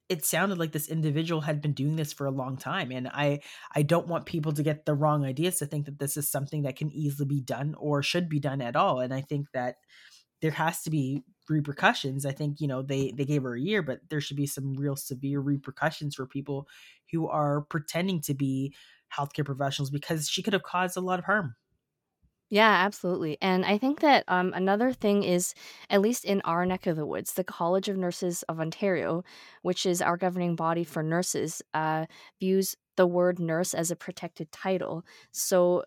it 0.09 0.23
sounded 0.23 0.57
like 0.57 0.71
this 0.71 0.87
individual 0.87 1.41
had 1.41 1.61
been 1.61 1.73
doing 1.73 1.95
this 1.95 2.13
for 2.13 2.25
a 2.25 2.31
long 2.31 2.57
time 2.57 2.91
and 2.91 3.07
i 3.09 3.39
i 3.75 3.81
don't 3.81 4.07
want 4.07 4.25
people 4.25 4.51
to 4.51 4.63
get 4.63 4.85
the 4.85 4.93
wrong 4.93 5.25
ideas 5.25 5.57
to 5.57 5.65
think 5.65 5.85
that 5.85 5.99
this 5.99 6.17
is 6.17 6.29
something 6.29 6.61
that 6.63 6.75
can 6.75 6.91
easily 6.91 7.27
be 7.27 7.41
done 7.41 7.75
or 7.77 8.01
should 8.01 8.29
be 8.29 8.39
done 8.39 8.61
at 8.61 8.75
all 8.75 8.99
and 8.99 9.13
i 9.13 9.21
think 9.21 9.47
that 9.53 9.75
there 10.41 10.51
has 10.51 10.81
to 10.83 10.89
be 10.89 11.23
repercussions. 11.49 12.25
I 12.25 12.31
think 12.31 12.59
you 12.61 12.67
know 12.67 12.81
they 12.81 13.11
they 13.11 13.25
gave 13.25 13.43
her 13.43 13.55
a 13.55 13.61
year, 13.61 13.81
but 13.81 14.01
there 14.09 14.21
should 14.21 14.37
be 14.37 14.47
some 14.47 14.73
real 14.73 14.95
severe 14.95 15.39
repercussions 15.39 16.15
for 16.15 16.25
people 16.27 16.67
who 17.11 17.27
are 17.27 17.61
pretending 17.61 18.21
to 18.21 18.33
be 18.33 18.75
healthcare 19.15 19.45
professionals 19.45 19.89
because 19.89 20.29
she 20.29 20.43
could 20.43 20.53
have 20.53 20.63
caused 20.63 20.97
a 20.97 21.01
lot 21.01 21.19
of 21.19 21.25
harm. 21.25 21.55
Yeah, 22.49 22.69
absolutely. 22.69 23.37
And 23.41 23.65
I 23.65 23.77
think 23.77 23.99
that 23.99 24.23
um, 24.29 24.53
another 24.53 24.93
thing 24.93 25.23
is, 25.23 25.53
at 25.89 25.99
least 25.99 26.23
in 26.23 26.39
our 26.41 26.65
neck 26.65 26.87
of 26.87 26.95
the 26.95 27.05
woods, 27.05 27.33
the 27.33 27.43
College 27.43 27.89
of 27.89 27.97
Nurses 27.97 28.43
of 28.43 28.61
Ontario, 28.61 29.23
which 29.63 29.85
is 29.85 30.01
our 30.01 30.15
governing 30.15 30.55
body 30.55 30.85
for 30.85 31.03
nurses, 31.03 31.61
uh, 31.73 32.05
views 32.39 32.75
the 32.95 33.05
word 33.05 33.37
nurse 33.39 33.73
as 33.73 33.91
a 33.91 33.97
protected 33.97 34.49
title. 34.53 35.03
So, 35.33 35.83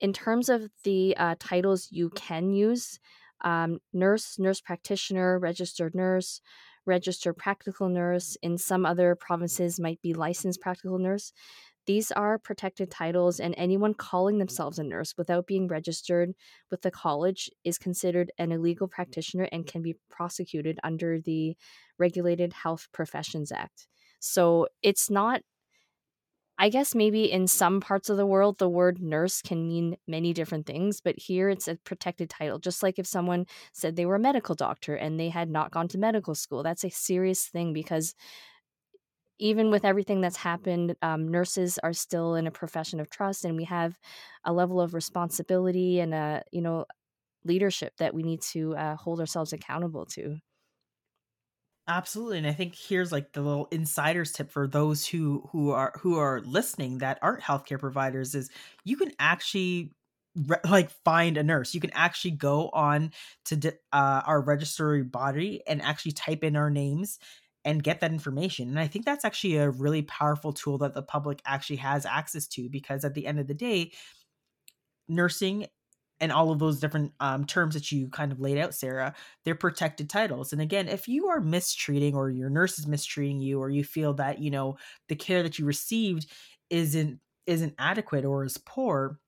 in 0.00 0.12
terms 0.14 0.48
of 0.48 0.70
the 0.84 1.16
uh, 1.18 1.36
titles 1.40 1.88
you 1.92 2.10
can 2.10 2.52
use, 2.52 3.00
um, 3.42 3.78
nurse, 3.92 4.38
nurse 4.38 4.60
practitioner, 4.60 5.38
registered 5.38 5.94
nurse, 5.94 6.40
registered 6.86 7.36
practical 7.36 7.88
nurse. 7.88 8.36
In 8.42 8.58
some 8.58 8.84
other 8.86 9.14
provinces, 9.14 9.78
might 9.78 10.00
be 10.02 10.14
licensed 10.14 10.60
practical 10.60 10.98
nurse. 10.98 11.32
These 11.86 12.12
are 12.12 12.38
protected 12.38 12.90
titles, 12.90 13.40
and 13.40 13.54
anyone 13.56 13.94
calling 13.94 14.36
themselves 14.38 14.78
a 14.78 14.84
nurse 14.84 15.14
without 15.16 15.46
being 15.46 15.68
registered 15.68 16.34
with 16.70 16.82
the 16.82 16.90
college 16.90 17.50
is 17.64 17.78
considered 17.78 18.30
an 18.36 18.52
illegal 18.52 18.88
practitioner 18.88 19.48
and 19.50 19.66
can 19.66 19.80
be 19.80 19.96
prosecuted 20.10 20.78
under 20.84 21.18
the 21.18 21.56
Regulated 21.98 22.52
Health 22.52 22.88
Professions 22.92 23.50
Act. 23.50 23.88
So 24.20 24.68
it's 24.82 25.08
not 25.08 25.40
I 26.60 26.70
guess 26.70 26.92
maybe 26.94 27.30
in 27.30 27.46
some 27.46 27.80
parts 27.80 28.10
of 28.10 28.16
the 28.16 28.26
world, 28.26 28.58
the 28.58 28.68
word 28.68 29.00
nurse 29.00 29.42
can 29.42 29.68
mean 29.68 29.96
many 30.08 30.32
different 30.32 30.66
things, 30.66 31.00
but 31.00 31.16
here 31.16 31.48
it's 31.48 31.68
a 31.68 31.76
protected 31.76 32.28
title. 32.30 32.58
Just 32.58 32.82
like 32.82 32.98
if 32.98 33.06
someone 33.06 33.46
said 33.72 33.94
they 33.94 34.06
were 34.06 34.16
a 34.16 34.20
medical 34.20 34.56
doctor 34.56 34.96
and 34.96 35.20
they 35.20 35.28
had 35.28 35.48
not 35.50 35.70
gone 35.70 35.86
to 35.88 35.98
medical 35.98 36.34
school, 36.34 36.64
that's 36.64 36.84
a 36.84 36.90
serious 36.90 37.46
thing 37.46 37.72
because 37.72 38.14
even 39.38 39.70
with 39.70 39.84
everything 39.84 40.20
that's 40.20 40.36
happened, 40.36 40.96
um, 41.02 41.28
nurses 41.28 41.78
are 41.82 41.92
still 41.92 42.34
in 42.34 42.46
a 42.46 42.50
profession 42.50 42.98
of 42.98 43.08
trust, 43.08 43.44
and 43.44 43.56
we 43.56 43.64
have 43.64 43.98
a 44.44 44.52
level 44.52 44.80
of 44.80 44.94
responsibility 44.94 46.00
and 46.00 46.12
a 46.12 46.42
you 46.50 46.60
know 46.60 46.84
leadership 47.44 47.94
that 47.98 48.14
we 48.14 48.22
need 48.22 48.42
to 48.42 48.76
uh, 48.76 48.96
hold 48.96 49.20
ourselves 49.20 49.52
accountable 49.52 50.06
to. 50.06 50.38
Absolutely, 51.90 52.36
and 52.38 52.46
I 52.46 52.52
think 52.52 52.74
here's 52.74 53.12
like 53.12 53.32
the 53.32 53.40
little 53.40 53.66
insider's 53.70 54.32
tip 54.32 54.50
for 54.50 54.68
those 54.68 55.06
who 55.06 55.48
who 55.52 55.70
are 55.70 55.94
who 55.98 56.18
are 56.18 56.40
listening 56.42 56.98
that 56.98 57.18
aren't 57.22 57.42
healthcare 57.42 57.78
providers 57.80 58.34
is 58.34 58.50
you 58.84 58.94
can 58.98 59.10
actually 59.18 59.94
re- 60.36 60.58
like 60.68 60.90
find 61.02 61.38
a 61.38 61.42
nurse. 61.42 61.72
You 61.74 61.80
can 61.80 61.92
actually 61.94 62.32
go 62.32 62.68
on 62.70 63.12
to 63.46 63.72
uh, 63.94 64.20
our 64.26 64.42
registry 64.42 65.02
body 65.02 65.62
and 65.66 65.80
actually 65.80 66.12
type 66.12 66.44
in 66.44 66.56
our 66.56 66.68
names 66.68 67.18
and 67.64 67.82
get 67.82 68.00
that 68.00 68.12
information. 68.12 68.68
And 68.68 68.78
I 68.78 68.86
think 68.86 69.06
that's 69.06 69.24
actually 69.24 69.56
a 69.56 69.70
really 69.70 70.02
powerful 70.02 70.52
tool 70.52 70.76
that 70.78 70.92
the 70.92 71.02
public 71.02 71.40
actually 71.46 71.76
has 71.76 72.04
access 72.04 72.46
to 72.48 72.68
because 72.68 73.02
at 73.04 73.14
the 73.14 73.26
end 73.26 73.40
of 73.40 73.46
the 73.46 73.54
day, 73.54 73.92
nursing 75.08 75.66
and 76.20 76.32
all 76.32 76.50
of 76.50 76.58
those 76.58 76.80
different 76.80 77.12
um, 77.20 77.44
terms 77.44 77.74
that 77.74 77.92
you 77.92 78.08
kind 78.08 78.32
of 78.32 78.40
laid 78.40 78.58
out, 78.58 78.74
Sara, 78.74 79.14
they're 79.44 79.54
protected 79.54 80.10
titles. 80.10 80.52
And 80.52 80.60
again, 80.60 80.88
if 80.88 81.08
you 81.08 81.28
are 81.28 81.40
mistreating 81.40 82.14
or 82.14 82.30
your 82.30 82.50
nurse 82.50 82.78
is 82.78 82.86
mistreating 82.86 83.40
you, 83.40 83.60
or 83.60 83.70
you 83.70 83.84
feel 83.84 84.14
that 84.14 84.40
you 84.40 84.50
know 84.50 84.76
the 85.08 85.16
care 85.16 85.42
that 85.42 85.58
you 85.58 85.64
received 85.64 86.26
isn't 86.70 87.20
isn't 87.46 87.74
adequate 87.78 88.24
or 88.24 88.44
is 88.44 88.58
poor, 88.58 89.18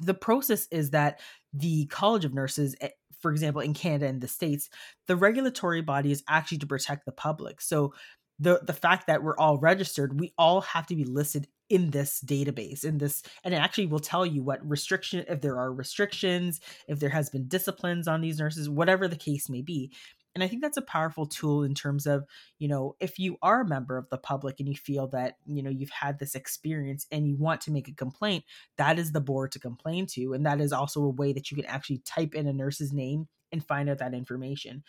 the 0.00 0.14
process 0.14 0.66
is 0.70 0.90
that 0.90 1.20
the 1.52 1.86
College 1.86 2.24
of 2.24 2.34
Nurses, 2.34 2.74
eh, 2.80 2.88
for 3.20 3.30
example, 3.30 3.60
in 3.60 3.74
Canada 3.74 4.06
and 4.06 4.20
the 4.20 4.28
States, 4.28 4.68
the 5.06 5.16
regulatory 5.16 5.82
body 5.82 6.10
is 6.12 6.22
actually 6.28 6.58
to 6.58 6.66
protect 6.66 7.04
the 7.04 7.12
public. 7.12 7.60
So 7.60 7.92
the 8.38 8.60
the 8.64 8.72
fact 8.72 9.06
that 9.06 9.22
we're 9.22 9.36
all 9.36 9.58
registered, 9.58 10.18
we 10.18 10.32
all 10.38 10.60
have 10.62 10.86
to 10.86 10.96
be 10.96 11.04
listed 11.04 11.46
in 11.72 11.90
this 11.90 12.20
database 12.20 12.84
in 12.84 12.98
this 12.98 13.22
and 13.44 13.54
it 13.54 13.56
actually 13.56 13.86
will 13.86 13.98
tell 13.98 14.26
you 14.26 14.42
what 14.42 14.60
restriction 14.68 15.24
if 15.26 15.40
there 15.40 15.58
are 15.58 15.72
restrictions 15.72 16.60
if 16.86 17.00
there 17.00 17.08
has 17.08 17.30
been 17.30 17.48
disciplines 17.48 18.06
on 18.06 18.20
these 18.20 18.38
nurses 18.38 18.68
whatever 18.68 19.08
the 19.08 19.16
case 19.16 19.48
may 19.48 19.62
be. 19.62 19.90
And 20.34 20.44
i 20.44 20.48
think 20.48 20.60
that's 20.60 20.76
a 20.76 20.82
powerful 20.82 21.24
tool 21.24 21.62
in 21.62 21.74
terms 21.74 22.06
of 22.06 22.26
you 22.58 22.68
know 22.68 22.94
if 23.00 23.18
you 23.18 23.38
are 23.40 23.62
a 23.62 23.68
member 23.68 23.96
of 23.96 24.08
the 24.10 24.18
public 24.18 24.60
and 24.60 24.68
you 24.68 24.76
feel 24.76 25.06
that 25.08 25.38
you 25.46 25.62
know 25.62 25.70
you've 25.70 25.88
had 25.88 26.18
this 26.18 26.34
experience 26.34 27.06
and 27.10 27.26
you 27.26 27.36
want 27.36 27.62
to 27.62 27.70
make 27.70 27.88
a 27.88 27.94
complaint 27.94 28.44
that 28.76 28.98
is 28.98 29.12
the 29.12 29.20
board 29.20 29.52
to 29.52 29.58
complain 29.58 30.04
to 30.06 30.34
and 30.34 30.44
that 30.44 30.60
is 30.60 30.74
also 30.74 31.02
a 31.02 31.08
way 31.08 31.32
that 31.32 31.50
you 31.50 31.56
can 31.56 31.66
actually 31.66 32.02
type 32.04 32.34
in 32.34 32.46
a 32.46 32.52
nurse's 32.52 32.92
name 32.92 33.28
and 33.50 33.66
find 33.66 33.88
out 33.88 33.98
that 33.98 34.14
information 34.14 34.82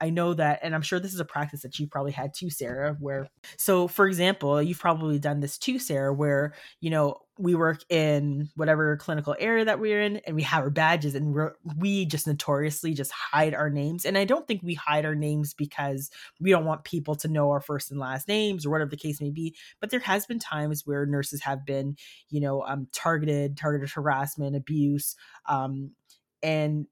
I 0.00 0.10
know 0.10 0.32
that, 0.34 0.60
and 0.62 0.74
I'm 0.74 0.82
sure 0.82 1.00
this 1.00 1.14
is 1.14 1.20
a 1.20 1.24
practice 1.24 1.62
that 1.62 1.78
you 1.78 1.88
probably 1.88 2.12
had 2.12 2.32
too, 2.32 2.50
Sara, 2.50 2.96
where, 3.00 3.28
so 3.56 3.88
for 3.88 4.06
example, 4.06 4.62
you've 4.62 4.78
probably 4.78 5.18
done 5.18 5.40
this 5.40 5.58
too, 5.58 5.78
Sara, 5.78 6.12
where, 6.12 6.54
you 6.80 6.90
know, 6.90 7.16
we 7.36 7.54
work 7.54 7.82
in 7.88 8.48
whatever 8.56 8.96
clinical 8.96 9.34
area 9.38 9.64
that 9.64 9.80
we're 9.80 10.00
in 10.00 10.16
and 10.18 10.34
we 10.34 10.42
have 10.42 10.62
our 10.62 10.70
badges 10.70 11.14
and 11.14 11.32
we're, 11.34 11.52
we 11.76 12.04
just 12.04 12.26
notoriously 12.26 12.94
just 12.94 13.12
hide 13.12 13.54
our 13.54 13.70
names. 13.70 14.04
And 14.04 14.16
I 14.18 14.24
don't 14.24 14.46
think 14.46 14.62
we 14.62 14.74
hide 14.74 15.04
our 15.04 15.14
names 15.14 15.54
because 15.54 16.10
we 16.40 16.50
don't 16.50 16.64
want 16.64 16.84
people 16.84 17.14
to 17.16 17.28
know 17.28 17.50
our 17.50 17.60
first 17.60 17.90
and 17.90 18.00
last 18.00 18.28
names 18.28 18.66
or 18.66 18.70
whatever 18.70 18.90
the 18.90 18.96
case 18.96 19.20
may 19.20 19.30
be. 19.30 19.54
But 19.80 19.90
there 19.90 20.00
has 20.00 20.26
been 20.26 20.38
times 20.38 20.82
where 20.84 21.06
nurses 21.06 21.42
have 21.42 21.64
been, 21.64 21.96
you 22.28 22.40
know, 22.40 22.62
um, 22.62 22.88
targeted, 22.92 23.56
targeted 23.56 23.90
harassment, 23.90 24.56
abuse, 24.56 25.16
um, 25.48 25.92
and 26.42 26.86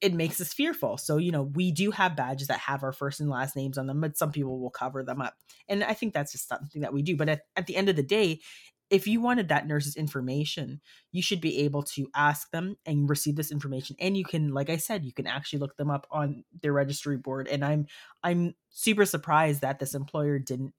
it 0.00 0.14
makes 0.14 0.40
us 0.40 0.52
fearful. 0.52 0.96
So, 0.96 1.16
you 1.16 1.32
know, 1.32 1.42
we 1.42 1.72
do 1.72 1.90
have 1.90 2.16
badges 2.16 2.48
that 2.48 2.60
have 2.60 2.82
our 2.84 2.92
first 2.92 3.20
and 3.20 3.28
last 3.28 3.56
names 3.56 3.78
on 3.78 3.86
them, 3.86 4.00
but 4.00 4.16
some 4.16 4.30
people 4.30 4.60
will 4.60 4.70
cover 4.70 5.02
them 5.02 5.20
up. 5.20 5.34
And 5.68 5.82
I 5.82 5.94
think 5.94 6.14
that's 6.14 6.32
just 6.32 6.48
something 6.48 6.82
that 6.82 6.92
we 6.92 7.02
do. 7.02 7.16
But 7.16 7.28
at, 7.28 7.42
at 7.56 7.66
the 7.66 7.76
end 7.76 7.88
of 7.88 7.96
the 7.96 8.02
day, 8.02 8.40
if 8.90 9.06
you 9.06 9.20
wanted 9.22 9.48
that 9.48 9.66
nurse's 9.66 9.96
information, 9.96 10.80
you 11.12 11.22
should 11.22 11.40
be 11.40 11.60
able 11.60 11.82
to 11.82 12.08
ask 12.14 12.50
them 12.50 12.76
and 12.84 13.08
receive 13.08 13.36
this 13.36 13.50
information. 13.50 13.96
And 13.98 14.16
you 14.16 14.24
can, 14.24 14.52
like 14.52 14.68
I 14.68 14.76
said, 14.76 15.02
you 15.04 15.12
can 15.12 15.26
actually 15.26 15.60
look 15.60 15.76
them 15.78 15.90
up 15.90 16.06
on 16.10 16.44
their 16.60 16.74
registry 16.74 17.16
board. 17.16 17.48
And 17.48 17.64
I'm 17.64 17.86
I'm 18.22 18.54
super 18.68 19.06
surprised 19.06 19.62
that 19.62 19.78
this 19.78 19.94
employer 19.94 20.38
didn't 20.38 20.74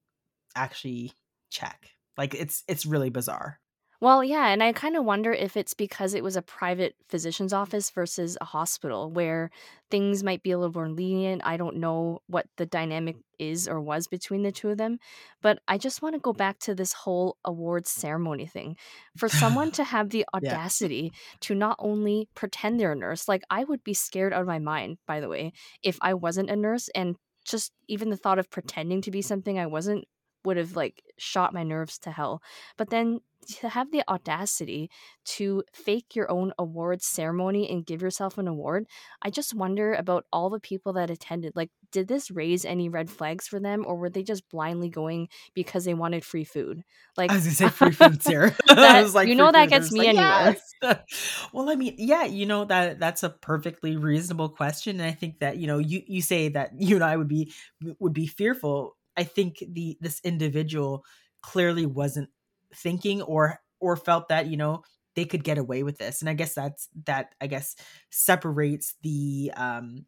actually 0.55 1.13
check. 1.49 1.89
Like 2.17 2.35
it's 2.35 2.63
it's 2.67 2.85
really 2.85 3.09
bizarre. 3.09 3.59
Well, 4.03 4.21
yeah, 4.21 4.47
and 4.47 4.61
I 4.61 4.73
kind 4.73 4.97
of 4.97 5.05
wonder 5.05 5.31
if 5.31 5.55
it's 5.55 5.73
because 5.73 6.13
it 6.13 6.25
was 6.25 6.35
a 6.35 6.41
private 6.41 6.93
physician's 7.07 7.53
office 7.53 7.89
versus 7.89 8.37
a 8.41 8.43
hospital 8.43 9.09
where 9.09 9.49
things 9.89 10.25
might 10.25 10.43
be 10.43 10.51
a 10.51 10.57
little 10.57 10.73
more 10.73 10.89
lenient. 10.89 11.41
I 11.45 11.55
don't 11.55 11.77
know 11.77 12.19
what 12.27 12.47
the 12.57 12.65
dynamic 12.65 13.15
is 13.39 13.65
or 13.65 13.79
was 13.79 14.07
between 14.07 14.43
the 14.43 14.51
two 14.51 14.67
of 14.71 14.77
them, 14.77 14.99
but 15.41 15.59
I 15.69 15.77
just 15.77 16.01
want 16.01 16.15
to 16.15 16.19
go 16.19 16.33
back 16.33 16.59
to 16.59 16.75
this 16.75 16.91
whole 16.91 17.37
awards 17.45 17.91
ceremony 17.91 18.45
thing. 18.45 18.75
For 19.15 19.29
someone 19.29 19.71
to 19.79 19.85
have 19.85 20.09
the 20.09 20.25
yeah. 20.33 20.49
audacity 20.49 21.13
to 21.39 21.55
not 21.55 21.77
only 21.79 22.27
pretend 22.35 22.81
they're 22.81 22.91
a 22.91 22.97
nurse, 22.97 23.29
like 23.29 23.43
I 23.49 23.63
would 23.63 23.85
be 23.85 23.93
scared 23.93 24.33
out 24.33 24.41
of 24.41 24.47
my 24.47 24.59
mind, 24.59 24.97
by 25.07 25.21
the 25.21 25.29
way, 25.29 25.53
if 25.81 25.97
I 26.01 26.13
wasn't 26.13 26.49
a 26.49 26.57
nurse 26.57 26.89
and 26.93 27.15
just 27.45 27.71
even 27.87 28.09
the 28.09 28.17
thought 28.17 28.37
of 28.37 28.49
pretending 28.49 29.01
to 29.03 29.11
be 29.11 29.21
something 29.21 29.57
I 29.57 29.67
wasn't 29.67 30.03
would 30.43 30.57
have 30.57 30.75
like 30.75 31.01
shot 31.17 31.53
my 31.53 31.63
nerves 31.63 31.97
to 31.99 32.11
hell. 32.11 32.41
But 32.77 32.89
then 32.89 33.21
to 33.45 33.69
have 33.69 33.91
the 33.91 34.03
audacity 34.07 34.89
to 35.25 35.63
fake 35.73 36.15
your 36.15 36.29
own 36.31 36.51
awards 36.57 37.05
ceremony 37.05 37.69
and 37.69 37.85
give 37.85 38.01
yourself 38.01 38.37
an 38.37 38.47
award, 38.47 38.85
I 39.21 39.29
just 39.29 39.53
wonder 39.53 39.93
about 39.93 40.25
all 40.31 40.49
the 40.49 40.59
people 40.59 40.93
that 40.93 41.09
attended. 41.09 41.53
Like, 41.55 41.69
did 41.91 42.07
this 42.07 42.31
raise 42.31 42.65
any 42.65 42.89
red 42.89 43.09
flags 43.09 43.47
for 43.47 43.59
them, 43.59 43.83
or 43.87 43.95
were 43.95 44.09
they 44.09 44.23
just 44.23 44.49
blindly 44.49 44.89
going 44.89 45.29
because 45.53 45.85
they 45.85 45.93
wanted 45.93 46.25
free 46.25 46.43
food? 46.43 46.83
Like, 47.15 47.31
I 47.31 47.35
was 47.35 47.43
gonna 47.43 47.55
say 47.55 47.69
free 47.69 47.91
food, 47.91 48.21
Sara. 48.23 48.55
that, 48.67 49.13
like, 49.13 49.27
you 49.27 49.35
know 49.35 49.51
that 49.51 49.69
gets 49.69 49.91
me 49.91 50.07
like. 50.07 50.15
Yes. 50.15 50.73
well, 51.53 51.69
I 51.69 51.75
mean, 51.75 51.95
yeah, 51.97 52.25
you 52.25 52.45
know 52.45 52.65
that 52.65 52.99
that's 52.99 53.23
a 53.23 53.29
perfectly 53.29 53.95
reasonable 53.95 54.49
question, 54.49 54.99
and 54.99 55.09
I 55.09 55.13
think 55.13 55.39
that 55.39 55.57
you 55.57 55.67
know 55.67 55.77
you 55.77 56.01
you 56.07 56.21
say 56.21 56.49
that 56.49 56.71
you 56.77 56.95
and 56.95 57.03
I 57.03 57.15
would 57.15 57.27
be 57.27 57.53
would 57.99 58.13
be 58.13 58.27
fearful. 58.27 58.97
I 59.15 59.23
think 59.23 59.63
the 59.67 59.97
this 60.01 60.19
individual 60.23 61.05
clearly 61.41 61.85
wasn't 61.85 62.29
thinking 62.75 63.21
or 63.21 63.59
or 63.79 63.95
felt 63.95 64.29
that 64.29 64.47
you 64.47 64.57
know 64.57 64.83
they 65.15 65.25
could 65.25 65.43
get 65.43 65.57
away 65.57 65.83
with 65.83 65.97
this 65.97 66.21
and 66.21 66.29
i 66.29 66.33
guess 66.33 66.53
that's 66.55 66.89
that 67.05 67.35
i 67.41 67.47
guess 67.47 67.75
separates 68.09 68.95
the 69.03 69.51
um 69.55 70.05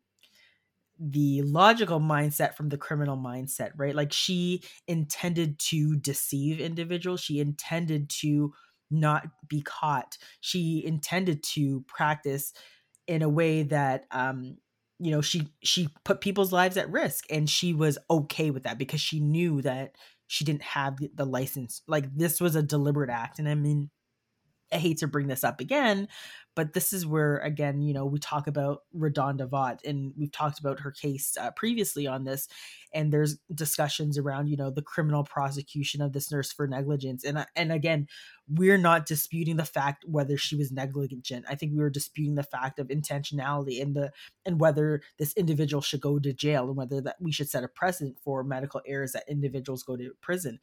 the 0.98 1.42
logical 1.42 2.00
mindset 2.00 2.56
from 2.56 2.70
the 2.70 2.78
criminal 2.78 3.18
mindset 3.18 3.72
right? 3.76 3.96
Like 3.96 4.14
she 4.14 4.64
intended 4.88 5.60
to 5.60 5.98
deceive 5.98 6.60
individuals. 6.60 7.20
She 7.20 7.40
intended 7.40 8.10
to 8.22 8.54
not 8.90 9.28
be 9.50 9.62
caught. 9.62 10.18
She 10.40 10.84
intended 10.86 11.44
to 11.44 11.82
practice 11.82 12.54
in 13.08 13.22
a 13.22 13.30
way 13.30 13.64
that 13.64 14.06
um 14.12 14.58
you 15.00 15.12
know 15.12 15.22
she 15.22 15.50
she 15.62 15.90
put 16.06 16.22
people's 16.22 16.54
lives 16.54 16.78
at 16.78 16.90
risk 16.90 17.26
and 17.30 17.50
she 17.50 17.74
was 17.74 17.98
okay 18.10 18.50
with 18.50 18.64
that 18.64 18.78
because 18.78 19.02
she 19.02 19.20
knew 19.20 19.62
that 19.62 19.96
she 20.28 20.44
didn't 20.44 20.64
have 20.64 20.98
the, 21.14 21.26
license. 21.26 21.82
Like 21.88 22.16
this 22.16 22.42
was 22.42 22.56
a 22.56 22.64
deliberate 22.64 23.10
act. 23.10 23.40
And 23.40 23.48
I 23.48 23.56
mean, 23.56 23.90
I 24.76 24.78
hate 24.78 24.98
to 24.98 25.08
bring 25.08 25.28
this 25.28 25.46
up 25.46 25.62
again, 25.62 26.10
but 26.54 26.74
this 26.74 26.92
is 26.92 27.06
where 27.06 27.38
again, 27.38 27.82
you 27.82 27.94
know, 27.94 28.06
we 28.06 28.20
talk 28.20 28.46
about 28.46 28.82
Redonda 28.94 29.48
Vaught, 29.48 29.80
and 29.86 30.12
we've 30.18 30.34
talked 30.34 30.60
about 30.60 30.82
her 30.82 30.92
case 30.92 31.38
uh, 31.40 31.52
previously 31.52 32.08
on 32.08 32.26
this, 32.26 32.50
and 32.94 33.12
there's 33.12 33.38
discussions 33.54 34.18
around 34.18 34.48
you 34.48 34.58
know 34.58 34.70
the 34.70 34.82
criminal 34.82 35.24
prosecution 35.24 36.02
of 36.02 36.12
this 36.12 36.30
nurse 36.30 36.52
for 36.52 36.68
negligence, 36.68 37.24
and 37.24 37.38
uh, 37.38 37.46
and 37.56 37.72
again, 37.72 38.08
we're 38.50 38.78
not 38.78 39.06
disputing 39.06 39.56
the 39.56 39.64
fact 39.64 40.04
whether 40.06 40.38
she 40.38 40.58
was 40.58 40.74
negligent. 40.74 41.46
I 41.50 41.56
think 41.56 41.72
we 41.72 41.80
were 41.80 41.90
disputing 41.90 42.36
the 42.36 42.44
fact 42.44 42.78
of 42.78 42.90
intentionality 42.90 43.82
and 43.82 43.96
the 43.96 44.12
and 44.46 44.60
whether 44.60 45.02
this 45.18 45.34
individual 45.38 45.82
should 45.82 46.02
go 46.02 46.20
to 46.20 46.34
jail 46.34 46.68
and 46.68 46.76
whether 46.76 47.00
that 47.00 47.16
we 47.22 47.32
should 47.32 47.50
set 47.50 47.64
a 47.64 47.70
precedent 47.70 48.18
for 48.22 48.44
medical 48.44 48.82
errors 48.86 49.14
that 49.14 49.24
individuals 49.30 49.84
go 49.84 49.96
to 49.96 50.12
prison 50.22 50.60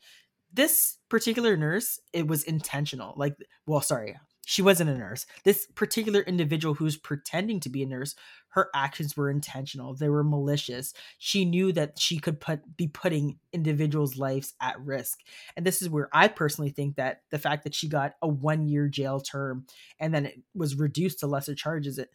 this 0.53 0.99
particular 1.09 1.57
nurse 1.57 2.01
it 2.13 2.27
was 2.27 2.43
intentional 2.45 3.15
like 3.17 3.37
well 3.67 3.81
sorry 3.81 4.17
she 4.45 4.63
wasn't 4.63 4.91
a 4.91 4.99
nurse. 4.99 5.25
This 5.45 5.67
particular 5.75 6.21
individual 6.21 6.75
who's 6.75 6.97
pretending 6.97 7.61
to 7.61 7.69
be 7.69 7.83
a 7.83 7.87
nurse 7.87 8.15
her 8.49 8.69
actions 8.75 9.17
were 9.17 9.31
intentional. 9.31 9.95
They 9.95 10.11
were 10.11 10.25
malicious. 10.25 10.93
She 11.19 11.47
knew 11.47 11.73
that 11.73 11.99
she 11.99 12.19
could 12.19 12.39
put 12.41 12.77
be 12.77 12.87
putting 12.87 13.39
individuals 13.53 14.19
lives 14.19 14.53
at 14.61 14.79
risk. 14.81 15.21
And 15.57 15.65
this 15.65 15.81
is 15.81 15.89
where 15.89 16.09
i 16.13 16.29
personally 16.29 16.71
think 16.71 16.97
that 16.97 17.23
the 17.31 17.39
fact 17.39 17.65
that 17.65 17.75
she 17.75 17.89
got 17.89 18.15
a 18.21 18.29
one 18.29 18.67
year 18.69 18.89
jail 18.89 19.21
term 19.21 19.67
and 20.01 20.13
then 20.13 20.27
it 20.27 20.41
was 20.55 20.77
reduced 20.77 21.21
to 21.21 21.27
lesser 21.27 21.55
charges 21.55 21.99
it 21.99 22.11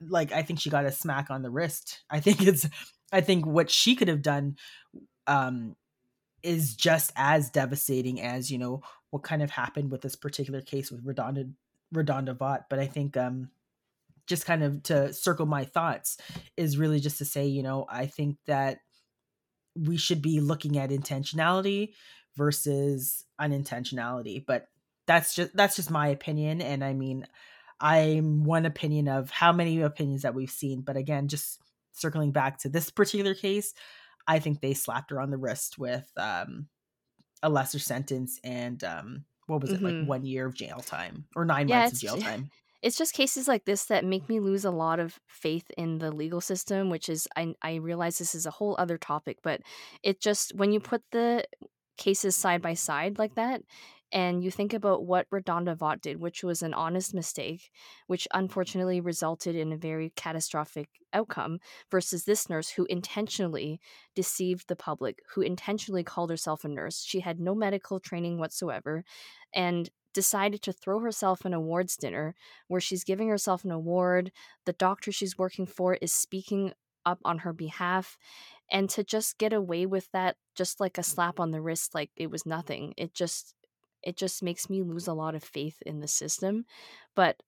like 0.00 0.32
i 0.32 0.42
think 0.42 0.60
she 0.60 0.70
got 0.70 0.86
a 0.86 0.92
smack 0.92 1.30
on 1.30 1.42
the 1.42 1.50
wrist. 1.50 2.02
I 2.10 2.20
think 2.20 2.42
it's 2.42 2.66
i 3.12 3.20
think 3.20 3.46
what 3.46 3.70
she 3.70 3.96
could 3.96 4.08
have 4.08 4.22
done 4.22 4.56
um 5.26 5.76
is 6.42 6.74
just 6.74 7.12
as 7.16 7.50
devastating 7.50 8.20
as 8.20 8.50
you 8.50 8.58
know 8.58 8.82
what 9.10 9.22
kind 9.22 9.42
of 9.42 9.50
happened 9.50 9.90
with 9.90 10.02
this 10.02 10.16
particular 10.16 10.60
case 10.60 10.90
with 10.90 11.04
Redonda 11.04 11.50
Redonda 11.94 12.36
Vaught. 12.36 12.64
But 12.68 12.78
I 12.78 12.86
think 12.86 13.16
um, 13.16 13.50
just 14.26 14.44
kind 14.44 14.62
of 14.62 14.82
to 14.84 15.12
circle 15.12 15.46
my 15.46 15.64
thoughts 15.64 16.18
is 16.56 16.78
really 16.78 17.00
just 17.00 17.18
to 17.18 17.24
say, 17.24 17.46
you 17.46 17.62
know, 17.62 17.86
I 17.88 18.06
think 18.06 18.36
that 18.46 18.80
we 19.74 19.96
should 19.96 20.22
be 20.22 20.40
looking 20.40 20.78
at 20.78 20.90
intentionality 20.90 21.92
versus 22.36 23.24
unintentionality. 23.40 24.44
But 24.44 24.68
that's 25.06 25.34
just 25.34 25.56
that's 25.56 25.76
just 25.76 25.90
my 25.90 26.08
opinion, 26.08 26.60
and 26.60 26.84
I 26.84 26.92
mean, 26.92 27.26
I'm 27.80 28.44
one 28.44 28.66
opinion 28.66 29.08
of 29.08 29.30
how 29.30 29.52
many 29.52 29.80
opinions 29.80 30.22
that 30.22 30.34
we've 30.34 30.50
seen. 30.50 30.82
But 30.82 30.96
again, 30.96 31.28
just 31.28 31.60
circling 31.92 32.32
back 32.32 32.58
to 32.58 32.68
this 32.68 32.90
particular 32.90 33.34
case, 33.34 33.72
I 34.28 34.38
think 34.38 34.60
they 34.60 34.74
slapped 34.74 35.10
her 35.10 35.20
on 35.20 35.30
the 35.30 35.38
wrist 35.38 35.78
with 35.78 36.08
um, 36.16 36.68
a 37.42 37.48
lesser 37.48 37.78
sentence 37.78 38.38
and 38.44 38.84
um, 38.84 39.24
what 39.46 39.62
was 39.62 39.72
it 39.72 39.80
mm-hmm. 39.80 40.00
like 40.00 40.08
one 40.08 40.24
year 40.26 40.46
of 40.46 40.54
jail 40.54 40.80
time 40.80 41.24
or 41.34 41.44
nine 41.44 41.66
yeah, 41.66 41.80
months 41.80 41.94
of 41.94 42.00
jail 42.00 42.18
time. 42.18 42.50
It's 42.80 42.96
just 42.96 43.12
cases 43.12 43.48
like 43.48 43.64
this 43.64 43.86
that 43.86 44.04
make 44.04 44.28
me 44.28 44.38
lose 44.38 44.64
a 44.64 44.70
lot 44.70 45.00
of 45.00 45.18
faith 45.26 45.68
in 45.76 45.98
the 45.98 46.12
legal 46.12 46.40
system, 46.40 46.90
which 46.90 47.08
is 47.08 47.26
I 47.34 47.56
I 47.60 47.74
realize 47.74 48.18
this 48.18 48.36
is 48.36 48.46
a 48.46 48.52
whole 48.52 48.76
other 48.78 48.96
topic, 48.96 49.38
but 49.42 49.62
it 50.04 50.20
just 50.20 50.54
when 50.54 50.70
you 50.70 50.78
put 50.78 51.02
the 51.10 51.44
cases 51.96 52.36
side 52.36 52.62
by 52.62 52.74
side 52.74 53.18
like 53.18 53.34
that, 53.34 53.62
and 54.12 54.42
you 54.42 54.50
think 54.50 54.72
about 54.72 55.04
what 55.04 55.28
Redonda 55.30 55.76
Vaught 55.76 56.00
did, 56.00 56.20
which 56.20 56.42
was 56.42 56.62
an 56.62 56.72
honest 56.74 57.14
mistake, 57.14 57.70
which 58.06 58.26
unfortunately 58.32 59.00
resulted 59.00 59.54
in 59.54 59.72
a 59.72 59.76
very 59.76 60.12
catastrophic 60.16 60.88
outcome, 61.12 61.58
versus 61.90 62.24
this 62.24 62.48
nurse 62.48 62.70
who 62.70 62.86
intentionally 62.86 63.80
deceived 64.14 64.68
the 64.68 64.76
public, 64.76 65.18
who 65.34 65.42
intentionally 65.42 66.04
called 66.04 66.30
herself 66.30 66.64
a 66.64 66.68
nurse. 66.68 67.02
She 67.04 67.20
had 67.20 67.38
no 67.38 67.54
medical 67.54 68.00
training 68.00 68.38
whatsoever 68.38 69.04
and 69.54 69.90
decided 70.14 70.62
to 70.62 70.72
throw 70.72 71.00
herself 71.00 71.44
an 71.44 71.52
awards 71.54 71.96
dinner 71.96 72.34
where 72.66 72.80
she's 72.80 73.04
giving 73.04 73.28
herself 73.28 73.64
an 73.64 73.70
award. 73.70 74.32
The 74.64 74.72
doctor 74.72 75.12
she's 75.12 75.38
working 75.38 75.66
for 75.66 75.94
is 75.94 76.12
speaking 76.12 76.72
up 77.04 77.20
on 77.24 77.38
her 77.38 77.52
behalf 77.52 78.18
and 78.70 78.90
to 78.90 79.04
just 79.04 79.38
get 79.38 79.52
away 79.52 79.86
with 79.86 80.10
that 80.12 80.36
just 80.54 80.80
like 80.80 80.98
a 80.98 81.02
slap 81.02 81.40
on 81.40 81.50
the 81.50 81.60
wrist 81.60 81.94
like 81.94 82.10
it 82.16 82.30
was 82.30 82.44
nothing 82.44 82.92
it 82.96 83.14
just 83.14 83.54
it 84.02 84.16
just 84.16 84.42
makes 84.42 84.70
me 84.70 84.82
lose 84.82 85.06
a 85.06 85.14
lot 85.14 85.34
of 85.34 85.44
faith 85.44 85.82
in 85.86 86.00
the 86.00 86.08
system. 86.08 86.64
But 87.14 87.42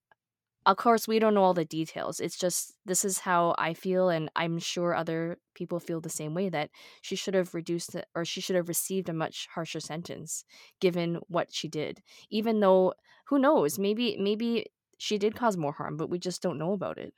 of 0.66 0.76
course, 0.76 1.08
we 1.08 1.18
don't 1.18 1.34
know 1.34 1.42
all 1.42 1.54
the 1.54 1.64
details. 1.64 2.20
It's 2.20 2.36
just 2.38 2.74
this 2.84 3.04
is 3.04 3.20
how 3.20 3.54
I 3.58 3.72
feel, 3.72 4.10
and 4.10 4.30
I'm 4.36 4.58
sure 4.58 4.94
other 4.94 5.38
people 5.54 5.80
feel 5.80 6.00
the 6.02 6.10
same 6.10 6.34
way 6.34 6.50
that 6.50 6.70
she 7.00 7.16
should 7.16 7.34
have 7.34 7.54
reduced 7.54 7.94
it, 7.94 8.06
or 8.14 8.24
she 8.26 8.40
should 8.42 8.56
have 8.56 8.68
received 8.68 9.08
a 9.08 9.14
much 9.14 9.48
harsher 9.54 9.80
sentence 9.80 10.44
given 10.80 11.16
what 11.28 11.52
she 11.52 11.66
did. 11.68 12.02
Even 12.30 12.60
though, 12.60 12.94
who 13.26 13.38
knows, 13.38 13.78
maybe 13.78 14.16
maybe 14.20 14.66
she 14.98 15.16
did 15.18 15.34
cause 15.34 15.56
more 15.56 15.72
harm, 15.72 15.96
but 15.96 16.10
we 16.10 16.18
just 16.18 16.42
don't 16.42 16.58
know 16.58 16.72
about 16.72 16.98
it. 16.98 17.14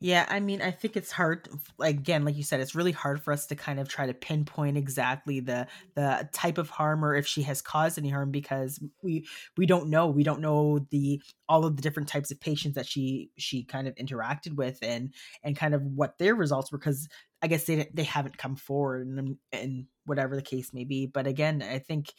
Yeah, 0.00 0.26
I 0.28 0.40
mean, 0.40 0.62
I 0.62 0.70
think 0.70 0.96
it's 0.96 1.10
hard. 1.10 1.48
Again, 1.80 2.24
like 2.24 2.36
you 2.36 2.42
said, 2.42 2.60
it's 2.60 2.74
really 2.74 2.92
hard 2.92 3.22
for 3.22 3.32
us 3.32 3.46
to 3.46 3.54
kind 3.56 3.78
of 3.80 3.88
try 3.88 4.06
to 4.06 4.14
pinpoint 4.14 4.76
exactly 4.78 5.40
the 5.40 5.66
the 5.94 6.28
type 6.32 6.58
of 6.58 6.70
harm 6.70 7.04
or 7.04 7.14
if 7.14 7.26
she 7.26 7.42
has 7.42 7.60
caused 7.60 7.98
any 7.98 8.08
harm 8.08 8.30
because 8.30 8.78
we 9.02 9.26
we 9.56 9.66
don't 9.66 9.88
know. 9.90 10.06
We 10.08 10.22
don't 10.22 10.40
know 10.40 10.78
the 10.90 11.20
all 11.48 11.64
of 11.66 11.76
the 11.76 11.82
different 11.82 12.08
types 12.08 12.30
of 12.30 12.40
patients 12.40 12.74
that 12.76 12.86
she 12.86 13.30
she 13.36 13.64
kind 13.64 13.86
of 13.88 13.94
interacted 13.96 14.54
with 14.56 14.78
and 14.82 15.12
and 15.42 15.56
kind 15.56 15.74
of 15.74 15.82
what 15.82 16.18
their 16.18 16.34
results 16.34 16.70
were 16.72 16.78
because 16.78 17.08
I 17.42 17.48
guess 17.48 17.64
they 17.64 17.88
they 17.92 18.04
haven't 18.04 18.38
come 18.38 18.56
forward 18.56 19.06
and 19.06 19.36
and 19.52 19.86
whatever 20.06 20.36
the 20.36 20.42
case 20.42 20.72
may 20.72 20.84
be. 20.84 21.06
But 21.06 21.26
again, 21.26 21.62
I 21.62 21.78
think 21.78 22.12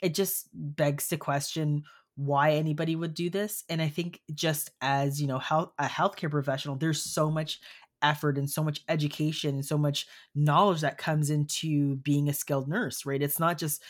it 0.00 0.14
just 0.14 0.48
begs 0.52 1.08
to 1.08 1.16
question 1.16 1.84
why 2.16 2.52
anybody 2.52 2.94
would 2.94 3.14
do 3.14 3.28
this 3.28 3.64
and 3.68 3.82
i 3.82 3.88
think 3.88 4.20
just 4.34 4.70
as 4.80 5.20
you 5.20 5.26
know 5.26 5.38
health, 5.38 5.72
a 5.78 5.86
healthcare 5.86 6.30
professional 6.30 6.76
there's 6.76 7.02
so 7.02 7.30
much 7.30 7.60
effort 8.02 8.36
and 8.36 8.50
so 8.50 8.62
much 8.62 8.82
education 8.88 9.54
and 9.54 9.64
so 9.64 9.78
much 9.78 10.06
knowledge 10.34 10.82
that 10.82 10.98
comes 10.98 11.30
into 11.30 11.96
being 11.96 12.28
a 12.28 12.34
skilled 12.34 12.68
nurse 12.68 13.06
right? 13.06 13.22
It's 13.22 13.40
not 13.40 13.58
just 13.58 13.82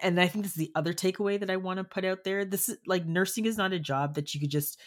and, 0.00 0.20
i 0.20 0.28
think 0.28 0.44
this 0.44 0.52
is 0.52 0.58
the 0.58 0.70
other 0.76 0.92
takeaway 0.92 1.40
that 1.40 1.50
i 1.50 1.56
want 1.56 1.78
to 1.78 1.82
put 1.82 2.04
out 2.04 2.22
there 2.22 2.44
this 2.44 2.68
is 2.68 2.78
like 2.86 3.04
nursing 3.04 3.46
is 3.46 3.56
not 3.56 3.72
a 3.72 3.80
job 3.80 4.14
that 4.14 4.32
you 4.32 4.38
could 4.38 4.50
just 4.50 4.78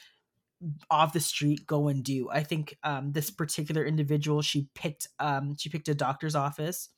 off 0.89 1.13
the 1.13 1.19
street 1.19 1.65
go 1.67 1.88
and 1.88 2.04
do. 2.04 2.30
I 2.32 2.43
think 2.43 2.78
um, 2.84 3.12
this 3.12 3.30
particular 3.30 3.86
individual 3.86 4.41
she 4.41 4.67
picked 4.75 5.08
um, 5.19 5.56
she 5.58 5.69
picked 5.69 5.89
a 5.89 5.95
doctor's 5.95 6.36
office 6.36 6.89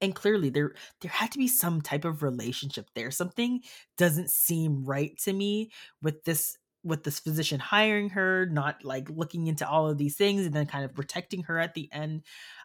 and 0.00 0.14
clearly 0.14 0.50
there 0.50 0.74
there 1.00 1.10
had 1.10 1.32
to 1.32 1.38
be 1.38 1.48
some 1.48 1.80
type 1.80 2.04
of 2.04 2.22
relationship 2.22 2.88
there. 2.94 3.10
Something 3.10 3.62
doesn't 3.96 4.30
seem 4.30 4.84
right 4.84 5.16
to 5.18 5.32
me 5.32 5.70
with 6.02 6.24
this 6.24 6.56
with 6.84 7.02
this 7.02 7.18
physician 7.18 7.58
hiring 7.58 8.10
her 8.10 8.46
not 8.46 8.84
like 8.84 9.08
looking 9.10 9.46
into 9.46 9.66
all 9.68 9.88
of 9.88 9.96
these 9.98 10.16
things 10.16 10.44
and 10.44 10.54
then 10.54 10.66
kind 10.66 10.84
of 10.84 10.94
protecting 10.94 11.44
her 11.44 11.58
at 11.58 11.74
the 11.74 11.88
end. 11.92 12.22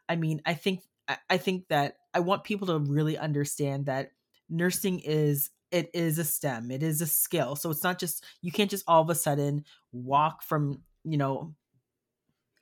I 0.08 0.15
mean 0.15 0.42
i 0.46 0.54
think 0.54 0.82
i 1.30 1.38
think 1.38 1.68
that 1.70 1.96
i 2.13 2.20
want 2.20 2.44
people 2.44 2.68
to 2.68 2.80
really 2.80 3.18
understand 3.18 3.88
that 3.88 4.12
nursing 4.50 5.00
is 5.00 5.50
it 5.72 5.89
is 5.94 6.20
a 6.20 6.24
stem 6.24 6.72
it 6.72 6.84
is 6.84 7.02
a 7.02 7.08
skill. 7.08 7.56
So 7.56 7.70
it's 7.72 7.84
not 7.84 8.00
just 8.00 8.26
you 8.42 8.52
can't 8.52 8.70
just 8.70 8.84
all 8.88 9.02
of 9.02 9.10
a 9.10 9.15
sudden 9.15 9.63
walk 9.92 10.44
from 10.44 10.82
you 11.04 11.18
know 11.18 11.56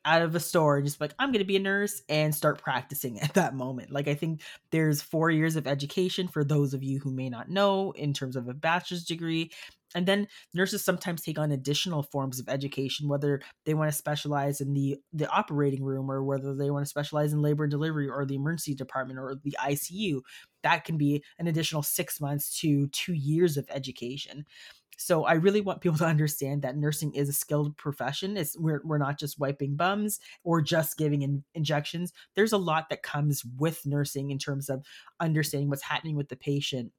out 0.08 0.22
of 0.22 0.34
a 0.34 0.39
store 0.39 0.82
just 0.82 1.02
like 1.02 1.13
i'm 1.20 1.32
going 1.32 1.39
to 1.39 1.46
be 1.46 1.58
a 1.58 1.60
nurse 1.60 2.02
and 2.08 2.34
start 2.34 2.62
practicing 2.62 3.20
at 3.22 3.34
that 3.34 3.54
moment. 3.54 3.91
Like 3.91 4.08
i 4.08 4.15
think 4.15 4.41
there's 4.72 5.02
four 5.02 5.30
years 5.30 5.56
of 5.56 5.67
education 5.67 6.28
for 6.28 6.43
those 6.43 6.74
of 6.74 6.84
you 6.84 7.00
who 7.00 7.12
may 7.12 7.30
not 7.30 7.50
know 7.50 7.91
in 7.91 8.13
terms 8.13 8.36
of 8.36 8.48
a 8.48 8.54
bachelor's 8.54 9.06
degree. 9.06 9.52
And 9.96 10.06
then 10.06 10.28
nurses 10.54 10.84
sometimes 10.84 11.22
take 11.22 11.39
on 11.39 11.52
additional 11.52 12.04
forms 12.04 12.39
of 12.39 12.50
education 12.50 13.08
whether 13.08 13.41
they 13.65 13.74
want 13.74 13.89
to 13.89 13.98
specialize 13.98 14.60
in 14.62 14.74
the 14.74 14.98
the 15.13 15.30
operating 15.30 15.84
room 15.84 16.12
or 16.12 16.24
whether 16.24 16.54
they 16.54 16.70
want 16.70 16.86
to 16.86 16.89
specialize 16.89 17.34
in 17.34 17.41
labor 17.41 17.63
and 17.63 17.72
delivery 17.72 18.10
or 18.10 18.26
the 18.26 18.36
emergency 18.36 18.76
department 18.76 19.20
or 19.20 19.36
the 19.43 19.56
icu 19.62 20.22
that 20.63 20.84
can 20.84 20.98
be 20.98 21.24
an 21.39 21.48
additional 21.48 21.82
six 21.84 22.20
months 22.20 22.60
to 22.60 22.88
two 22.88 23.13
years 23.13 23.56
of 23.56 23.65
education 23.70 24.46
so 24.98 25.26
I 25.26 25.34
really 25.34 25.62
want 25.62 25.82
people 25.82 26.00
to 26.00 26.06
understand 26.06 26.64
that 26.64 26.76
nursing 26.76 27.14
is 27.14 27.30
a 27.30 27.34
skilled 27.34 27.78
profession. 27.78 28.36
It's 28.36 28.58
we're 28.58 28.82
we're 28.84 28.98
not 28.98 29.20
just 29.20 29.40
wiping 29.40 29.76
bums 29.76 30.20
or 30.44 30.62
just 30.62 30.98
giving 30.98 31.22
in, 31.22 31.44
injections. 31.54 32.12
There's 32.36 32.52
a 32.52 32.58
lot 32.58 32.90
that 32.90 33.04
comes 33.04 33.44
with 33.58 33.86
nursing 33.86 34.32
in 34.32 34.40
terms 34.40 34.70
of 34.70 34.84
understanding 35.20 35.70
what's 35.70 35.84
happening 35.84 36.16
with 36.16 36.30
the 36.30 36.36
patient. 36.36 36.92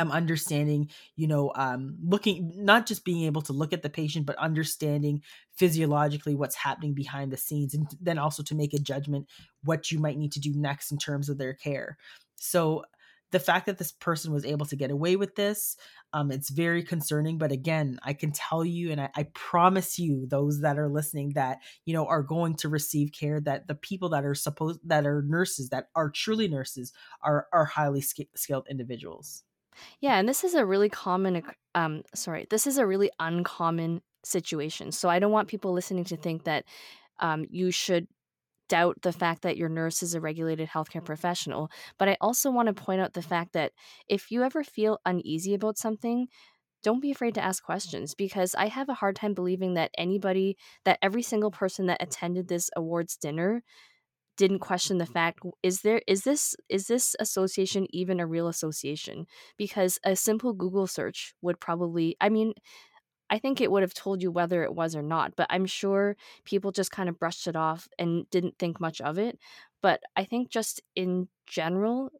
I'm 0.00 0.12
understanding, 0.12 0.90
you 1.16 1.26
know, 1.26 1.50
um, 1.56 1.96
looking 2.00 2.52
not 2.54 2.86
just 2.86 3.04
being 3.04 3.24
able 3.24 3.42
to 3.42 3.52
look 3.52 3.72
at 3.72 3.82
the 3.82 3.90
patient, 3.90 4.26
but 4.26 4.36
understanding 4.36 5.22
physiologically 5.56 6.36
what's 6.36 6.54
happening 6.54 6.94
behind 6.94 7.32
the 7.32 7.36
scenes, 7.36 7.74
and 7.74 7.88
then 8.00 8.16
also 8.16 8.44
to 8.44 8.54
make 8.54 8.74
a 8.74 8.78
judgment 8.78 9.26
what 9.64 9.90
you 9.90 9.98
might 9.98 10.16
need 10.16 10.30
to 10.32 10.40
do 10.40 10.54
next 10.54 10.92
in 10.92 10.98
terms 10.98 11.28
of 11.28 11.36
their 11.36 11.52
care. 11.52 11.98
So 12.36 12.84
the 13.30 13.40
fact 13.40 13.66
that 13.66 13.78
this 13.78 13.92
person 13.92 14.32
was 14.32 14.44
able 14.44 14.66
to 14.66 14.76
get 14.76 14.90
away 14.90 15.16
with 15.16 15.34
this 15.34 15.76
um, 16.12 16.30
it's 16.30 16.50
very 16.50 16.82
concerning 16.82 17.38
but 17.38 17.52
again 17.52 17.98
i 18.02 18.12
can 18.12 18.32
tell 18.32 18.64
you 18.64 18.90
and 18.90 19.00
I, 19.00 19.10
I, 19.16 19.22
promise 19.34 19.98
you 19.98 20.26
those 20.26 20.60
that 20.60 20.78
are 20.78 20.88
listening 20.88 21.32
that 21.34 21.58
you 21.84 21.94
know 21.94 22.06
are 22.06 22.22
going 22.22 22.54
to 22.56 22.68
receive 22.68 23.12
care 23.12 23.40
that 23.42 23.66
the 23.66 23.74
people 23.74 24.08
that 24.10 24.24
are 24.24 24.34
supposed 24.34 24.80
that 24.84 25.06
are 25.06 25.22
nurses 25.22 25.68
that 25.70 25.88
are 25.94 26.10
truly 26.10 26.48
nurses 26.48 26.92
are 27.22 27.46
are 27.52 27.64
highly 27.64 28.00
skilled 28.00 28.66
individuals. 28.70 29.44
Yeah 30.00 30.18
and 30.18 30.28
this 30.28 30.44
is 30.44 30.54
a 30.54 30.64
really 30.64 30.88
common 30.88 31.42
um 31.74 32.02
sorry 32.14 32.46
this 32.50 32.66
is 32.66 32.78
a 32.78 32.86
really 32.86 33.10
uncommon 33.20 34.02
situation 34.24 34.90
so 34.90 35.08
i 35.08 35.18
don't 35.18 35.30
want 35.30 35.48
people 35.48 35.72
listening 35.72 36.04
to 36.04 36.16
think 36.16 36.44
that 36.44 36.64
um, 37.20 37.46
you 37.50 37.70
should 37.70 38.06
doubt 38.68 39.02
the 39.02 39.12
fact 39.12 39.42
that 39.42 39.56
your 39.56 39.68
nurse 39.68 40.02
is 40.02 40.14
a 40.14 40.20
regulated 40.20 40.68
healthcare 40.68 40.96
mm-hmm. 40.96 41.06
professional, 41.06 41.70
but 41.98 42.08
I 42.08 42.16
also 42.20 42.50
want 42.50 42.68
to 42.68 42.74
point 42.82 43.00
out 43.00 43.14
the 43.14 43.22
fact 43.22 43.52
that 43.54 43.72
if 44.08 44.30
you 44.30 44.42
ever 44.42 44.62
feel 44.62 44.98
uneasy 45.04 45.54
about 45.54 45.78
something, 45.78 46.28
don't 46.82 47.02
be 47.02 47.10
afraid 47.10 47.34
to 47.34 47.44
ask 47.44 47.62
questions 47.62 48.14
because 48.14 48.54
I 48.54 48.68
have 48.68 48.88
a 48.88 48.94
hard 48.94 49.16
time 49.16 49.34
believing 49.34 49.74
that 49.74 49.90
anybody, 49.98 50.56
that 50.84 50.98
every 51.02 51.22
single 51.22 51.50
person 51.50 51.86
that 51.86 52.02
attended 52.02 52.48
this 52.48 52.70
awards 52.76 53.16
dinner 53.16 53.62
didn't 54.36 54.60
question 54.60 54.98
the 54.98 55.06
fact 55.06 55.40
is 55.64 55.82
there 55.82 56.00
is 56.06 56.22
this 56.22 56.54
is 56.68 56.86
this 56.86 57.16
association 57.18 57.86
even 57.90 58.20
a 58.20 58.26
real 58.26 58.46
association? 58.46 59.26
because 59.58 59.98
a 60.04 60.14
simple 60.14 60.52
google 60.52 60.86
search 60.86 61.34
would 61.42 61.58
probably 61.60 62.16
i 62.20 62.28
mean 62.28 62.52
I 63.30 63.38
think 63.38 63.60
it 63.60 63.70
would 63.70 63.82
have 63.82 63.94
told 63.94 64.22
you 64.22 64.30
whether 64.30 64.62
it 64.62 64.74
was 64.74 64.96
or 64.96 65.02
not, 65.02 65.36
but 65.36 65.46
I'm 65.50 65.66
sure 65.66 66.16
people 66.44 66.72
just 66.72 66.90
kind 66.90 67.08
of 67.08 67.18
brushed 67.18 67.46
it 67.46 67.56
off 67.56 67.88
and 67.98 68.28
didn't 68.30 68.58
think 68.58 68.80
much 68.80 69.00
of 69.00 69.18
it. 69.18 69.38
But 69.82 70.00
I 70.16 70.24
think 70.24 70.50
just 70.50 70.80
in 70.96 71.28
general, 71.46 72.10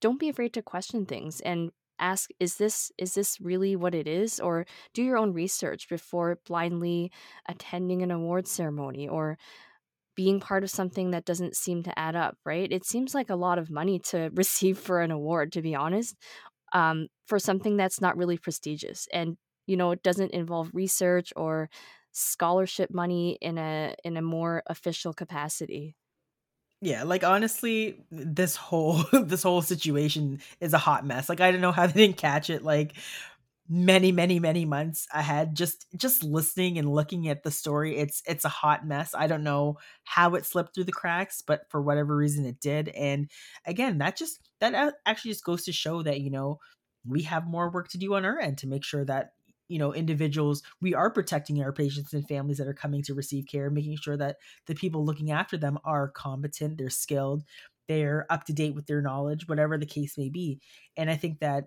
don't 0.00 0.20
be 0.20 0.28
afraid 0.28 0.52
to 0.54 0.62
question 0.62 1.06
things 1.06 1.40
and 1.40 1.70
ask 1.98 2.30
is 2.40 2.56
this 2.56 2.90
is 2.98 3.14
this 3.14 3.40
really 3.40 3.76
what 3.76 3.94
it 3.94 4.08
is 4.08 4.40
or 4.40 4.66
do 4.92 5.02
your 5.02 5.16
own 5.16 5.32
research 5.32 5.88
before 5.88 6.40
blindly 6.46 7.12
attending 7.48 8.02
an 8.02 8.10
award 8.10 8.48
ceremony 8.48 9.06
or 9.08 9.38
being 10.14 10.40
part 10.40 10.62
of 10.62 10.70
something 10.70 11.10
that 11.12 11.24
doesn't 11.24 11.56
seem 11.56 11.82
to 11.82 11.98
add 11.98 12.14
up, 12.16 12.36
right? 12.44 12.70
It 12.70 12.84
seems 12.84 13.14
like 13.14 13.30
a 13.30 13.36
lot 13.36 13.58
of 13.58 13.70
money 13.70 13.98
to 14.10 14.30
receive 14.34 14.78
for 14.78 15.00
an 15.00 15.10
award, 15.10 15.52
to 15.52 15.62
be 15.62 15.74
honest, 15.74 16.16
um, 16.72 17.08
for 17.26 17.38
something 17.38 17.76
that's 17.76 18.00
not 18.00 18.16
really 18.16 18.38
prestigious. 18.38 19.06
And 19.12 19.36
you 19.66 19.76
know 19.76 19.90
it 19.92 20.02
doesn't 20.02 20.32
involve 20.32 20.70
research 20.74 21.32
or 21.36 21.70
scholarship 22.12 22.90
money 22.92 23.38
in 23.40 23.58
a 23.58 23.94
in 24.04 24.16
a 24.16 24.22
more 24.22 24.62
official 24.66 25.12
capacity. 25.12 25.96
Yeah 26.80 27.04
like 27.04 27.22
honestly 27.22 28.04
this 28.10 28.56
whole 28.56 29.04
this 29.24 29.42
whole 29.42 29.62
situation 29.62 30.40
is 30.60 30.72
a 30.72 30.78
hot 30.78 31.06
mess 31.06 31.28
like 31.28 31.40
i 31.40 31.50
don't 31.52 31.60
know 31.60 31.72
how 31.72 31.86
they 31.86 31.92
didn't 31.92 32.16
catch 32.16 32.50
it 32.50 32.62
like 32.64 32.94
many 33.68 34.12
many 34.12 34.40
many 34.40 34.64
months 34.64 35.06
ahead 35.14 35.54
just 35.54 35.86
just 35.96 36.24
listening 36.24 36.78
and 36.78 36.92
looking 36.92 37.28
at 37.28 37.44
the 37.44 37.50
story 37.50 37.96
it's 37.96 38.22
it's 38.26 38.44
a 38.44 38.48
hot 38.50 38.86
mess 38.86 39.14
i 39.14 39.28
don't 39.28 39.44
know 39.44 39.78
how 40.04 40.34
it 40.34 40.44
slipped 40.44 40.74
through 40.74 40.84
the 40.84 40.92
cracks 40.92 41.40
but 41.40 41.70
for 41.70 41.80
whatever 41.80 42.16
reason 42.16 42.44
it 42.44 42.60
did 42.60 42.88
and 42.90 43.30
again 43.64 43.98
that 43.98 44.16
just 44.16 44.40
that 44.60 44.94
actually 45.06 45.30
just 45.30 45.44
goes 45.44 45.64
to 45.64 45.72
show 45.72 46.02
that 46.02 46.20
you 46.20 46.30
know 46.30 46.58
we 47.06 47.22
have 47.22 47.46
more 47.46 47.70
work 47.70 47.88
to 47.88 47.98
do 47.98 48.14
on 48.14 48.24
our 48.24 48.38
end 48.38 48.58
to 48.58 48.66
make 48.66 48.84
sure 48.84 49.04
that 49.04 49.34
you 49.72 49.78
know 49.78 49.94
individuals 49.94 50.62
we 50.82 50.94
are 50.94 51.10
protecting 51.10 51.62
our 51.62 51.72
patients 51.72 52.12
and 52.12 52.28
families 52.28 52.58
that 52.58 52.68
are 52.68 52.74
coming 52.74 53.02
to 53.02 53.14
receive 53.14 53.46
care 53.46 53.70
making 53.70 53.96
sure 53.96 54.18
that 54.18 54.36
the 54.66 54.74
people 54.74 55.04
looking 55.04 55.30
after 55.30 55.56
them 55.56 55.78
are 55.84 56.08
competent 56.08 56.76
they're 56.76 56.90
skilled 56.90 57.42
they're 57.88 58.26
up 58.30 58.44
to 58.44 58.52
date 58.52 58.74
with 58.74 58.86
their 58.86 59.00
knowledge 59.00 59.48
whatever 59.48 59.76
the 59.78 59.86
case 59.86 60.18
may 60.18 60.28
be. 60.28 60.60
And 60.96 61.10
i 61.10 61.16
think 61.16 61.40
that 61.40 61.64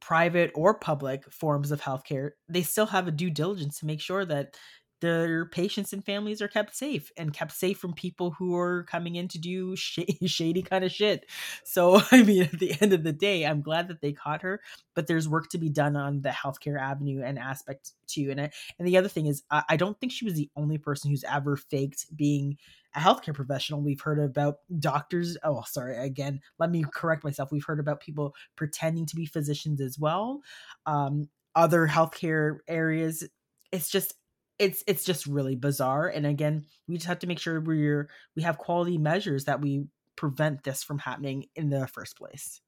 private 0.00 0.50
or 0.54 0.74
public 0.74 1.24
forms 1.32 1.70
of 1.72 1.80
healthcare 1.80 2.32
they 2.48 2.62
still 2.62 2.86
have 2.86 3.08
a 3.08 3.12
due 3.12 3.30
diligence 3.30 3.80
to 3.80 3.86
make 3.86 4.00
sure 4.00 4.26
that 4.26 4.54
their 5.00 5.46
patients 5.46 5.92
and 5.92 6.04
families 6.04 6.40
are 6.40 6.48
kept 6.48 6.74
safe 6.74 7.12
and 7.16 7.32
kept 7.32 7.52
safe 7.52 7.78
from 7.78 7.92
people 7.92 8.30
who 8.32 8.56
are 8.56 8.84
coming 8.84 9.16
in 9.16 9.28
to 9.28 9.38
do 9.38 9.76
sh- 9.76 10.00
shady 10.24 10.62
kind 10.62 10.84
of 10.84 10.92
shit. 10.92 11.26
So, 11.64 12.00
I 12.10 12.22
mean, 12.22 12.44
at 12.44 12.58
the 12.58 12.74
end 12.80 12.92
of 12.92 13.02
the 13.04 13.12
day, 13.12 13.44
I'm 13.44 13.62
glad 13.62 13.88
that 13.88 14.00
they 14.00 14.12
caught 14.12 14.42
her, 14.42 14.60
but 14.94 15.06
there's 15.06 15.28
work 15.28 15.48
to 15.50 15.58
be 15.58 15.68
done 15.68 15.96
on 15.96 16.22
the 16.22 16.30
healthcare 16.30 16.80
avenue 16.80 17.22
and 17.22 17.38
aspect 17.38 17.92
too. 18.06 18.30
And 18.30 18.40
I, 18.40 18.50
and 18.78 18.88
the 18.88 18.96
other 18.96 19.08
thing 19.08 19.26
is, 19.26 19.42
I, 19.50 19.62
I 19.70 19.76
don't 19.76 19.98
think 20.00 20.12
she 20.12 20.24
was 20.24 20.34
the 20.34 20.50
only 20.56 20.78
person 20.78 21.10
who's 21.10 21.24
ever 21.24 21.56
faked 21.56 22.16
being 22.16 22.56
a 22.94 22.98
healthcare 22.98 23.34
professional. 23.34 23.82
We've 23.82 24.00
heard 24.00 24.18
about 24.18 24.56
doctors. 24.78 25.36
Oh, 25.42 25.62
sorry. 25.66 25.96
Again, 25.98 26.40
let 26.58 26.70
me 26.70 26.84
correct 26.90 27.24
myself. 27.24 27.52
We've 27.52 27.64
heard 27.64 27.80
about 27.80 28.00
people 28.00 28.34
pretending 28.56 29.04
to 29.06 29.16
be 29.16 29.26
physicians 29.26 29.80
as 29.80 29.98
well. 29.98 30.40
Um, 30.86 31.28
other 31.54 31.86
healthcare 31.86 32.58
areas. 32.68 33.28
It's 33.72 33.90
just 33.90 34.14
it's 34.58 34.82
it's 34.86 35.04
just 35.04 35.26
really 35.26 35.54
bizarre 35.54 36.08
and 36.08 36.26
again 36.26 36.64
we 36.88 36.96
just 36.96 37.06
have 37.06 37.18
to 37.18 37.26
make 37.26 37.38
sure 37.38 37.60
we're 37.60 38.08
we 38.34 38.42
have 38.42 38.58
quality 38.58 38.98
measures 38.98 39.44
that 39.44 39.60
we 39.60 39.86
prevent 40.16 40.62
this 40.64 40.82
from 40.82 40.98
happening 40.98 41.44
in 41.54 41.68
the 41.68 41.86
first 41.88 42.16
place. 42.16 42.62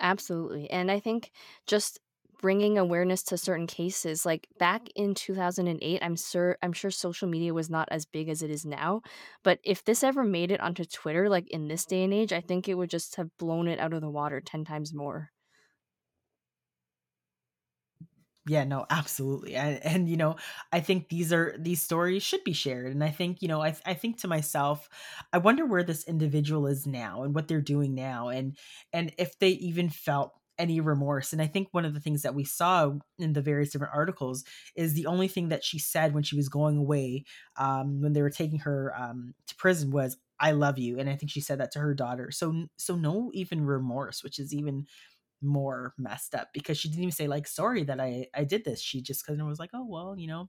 Absolutely 0.00 0.68
and 0.70 0.90
i 0.90 0.98
think 1.00 1.30
just 1.66 2.00
bringing 2.40 2.76
awareness 2.76 3.22
to 3.22 3.38
certain 3.38 3.66
cases 3.66 4.26
like 4.26 4.48
back 4.58 4.88
in 4.96 5.14
2008 5.14 6.02
i'm 6.02 6.16
sure 6.16 6.58
i'm 6.62 6.72
sure 6.72 6.90
social 6.90 7.28
media 7.28 7.54
was 7.54 7.70
not 7.70 7.88
as 7.90 8.04
big 8.04 8.28
as 8.28 8.42
it 8.42 8.50
is 8.50 8.66
now 8.66 9.00
but 9.44 9.60
if 9.64 9.84
this 9.84 10.02
ever 10.02 10.24
made 10.24 10.50
it 10.50 10.60
onto 10.60 10.84
twitter 10.84 11.28
like 11.28 11.48
in 11.50 11.68
this 11.68 11.86
day 11.86 12.02
and 12.02 12.12
age 12.12 12.32
i 12.32 12.40
think 12.40 12.68
it 12.68 12.74
would 12.74 12.90
just 12.90 13.16
have 13.16 13.30
blown 13.38 13.68
it 13.68 13.78
out 13.78 13.92
of 13.94 14.00
the 14.00 14.10
water 14.10 14.40
10 14.40 14.64
times 14.64 14.92
more 14.92 15.30
yeah 18.46 18.64
no 18.64 18.84
absolutely 18.90 19.54
and, 19.54 19.84
and 19.84 20.08
you 20.08 20.16
know 20.16 20.36
i 20.72 20.80
think 20.80 21.08
these 21.08 21.32
are 21.32 21.54
these 21.58 21.82
stories 21.82 22.22
should 22.22 22.44
be 22.44 22.52
shared 22.52 22.92
and 22.92 23.02
i 23.02 23.10
think 23.10 23.40
you 23.40 23.48
know 23.48 23.62
I, 23.62 23.74
I 23.86 23.94
think 23.94 24.18
to 24.20 24.28
myself 24.28 24.88
i 25.32 25.38
wonder 25.38 25.64
where 25.64 25.82
this 25.82 26.04
individual 26.04 26.66
is 26.66 26.86
now 26.86 27.22
and 27.22 27.34
what 27.34 27.48
they're 27.48 27.60
doing 27.62 27.94
now 27.94 28.28
and 28.28 28.56
and 28.92 29.12
if 29.18 29.38
they 29.38 29.50
even 29.50 29.88
felt 29.88 30.32
any 30.58 30.78
remorse 30.80 31.32
and 31.32 31.40
i 31.42 31.46
think 31.46 31.68
one 31.72 31.84
of 31.84 31.94
the 31.94 32.00
things 32.00 32.22
that 32.22 32.34
we 32.34 32.44
saw 32.44 32.92
in 33.18 33.32
the 33.32 33.42
various 33.42 33.70
different 33.70 33.94
articles 33.94 34.44
is 34.76 34.94
the 34.94 35.06
only 35.06 35.26
thing 35.26 35.48
that 35.48 35.64
she 35.64 35.78
said 35.78 36.14
when 36.14 36.22
she 36.22 36.36
was 36.36 36.48
going 36.48 36.76
away 36.76 37.24
um, 37.56 38.00
when 38.00 38.12
they 38.12 38.22
were 38.22 38.30
taking 38.30 38.60
her 38.60 38.92
um, 38.96 39.34
to 39.48 39.56
prison 39.56 39.90
was 39.90 40.16
i 40.38 40.52
love 40.52 40.78
you 40.78 40.98
and 40.98 41.10
i 41.10 41.16
think 41.16 41.30
she 41.30 41.40
said 41.40 41.58
that 41.58 41.72
to 41.72 41.80
her 41.80 41.94
daughter 41.94 42.30
so 42.30 42.66
so 42.76 42.94
no 42.94 43.30
even 43.34 43.64
remorse 43.64 44.22
which 44.22 44.38
is 44.38 44.54
even 44.54 44.86
more 45.44 45.94
messed 45.98 46.34
up 46.34 46.48
because 46.52 46.78
she 46.78 46.88
didn't 46.88 47.02
even 47.02 47.12
say 47.12 47.28
like 47.28 47.46
sorry 47.46 47.84
that 47.84 48.00
I 48.00 48.28
I 48.34 48.44
did 48.44 48.64
this. 48.64 48.80
She 48.80 49.02
just 49.02 49.26
kind 49.26 49.40
of 49.40 49.46
was 49.46 49.58
like, 49.58 49.70
oh 49.74 49.86
well, 49.86 50.14
you 50.16 50.26
know, 50.26 50.48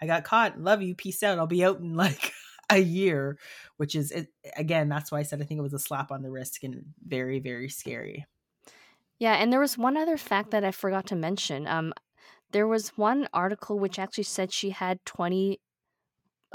I 0.00 0.06
got 0.06 0.24
caught. 0.24 0.60
Love 0.60 0.82
you. 0.82 0.94
Peace 0.94 1.22
out. 1.22 1.38
I'll 1.38 1.46
be 1.46 1.64
out 1.64 1.80
in 1.80 1.94
like 1.96 2.32
a 2.70 2.78
year, 2.78 3.38
which 3.76 3.94
is 3.94 4.10
it, 4.10 4.28
again 4.56 4.88
that's 4.88 5.12
why 5.12 5.18
I 5.18 5.22
said 5.22 5.40
I 5.40 5.44
think 5.44 5.58
it 5.58 5.62
was 5.62 5.74
a 5.74 5.78
slap 5.78 6.10
on 6.10 6.22
the 6.22 6.30
wrist 6.30 6.58
and 6.62 6.84
very 7.04 7.40
very 7.40 7.68
scary. 7.68 8.26
Yeah, 9.18 9.34
and 9.34 9.52
there 9.52 9.60
was 9.60 9.78
one 9.78 9.96
other 9.96 10.16
fact 10.16 10.50
that 10.50 10.64
I 10.64 10.72
forgot 10.72 11.06
to 11.08 11.14
mention. 11.14 11.68
Um, 11.68 11.92
there 12.50 12.66
was 12.66 12.88
one 12.90 13.28
article 13.32 13.78
which 13.78 13.98
actually 13.98 14.24
said 14.24 14.52
she 14.52 14.70
had 14.70 15.04
twenty 15.04 15.60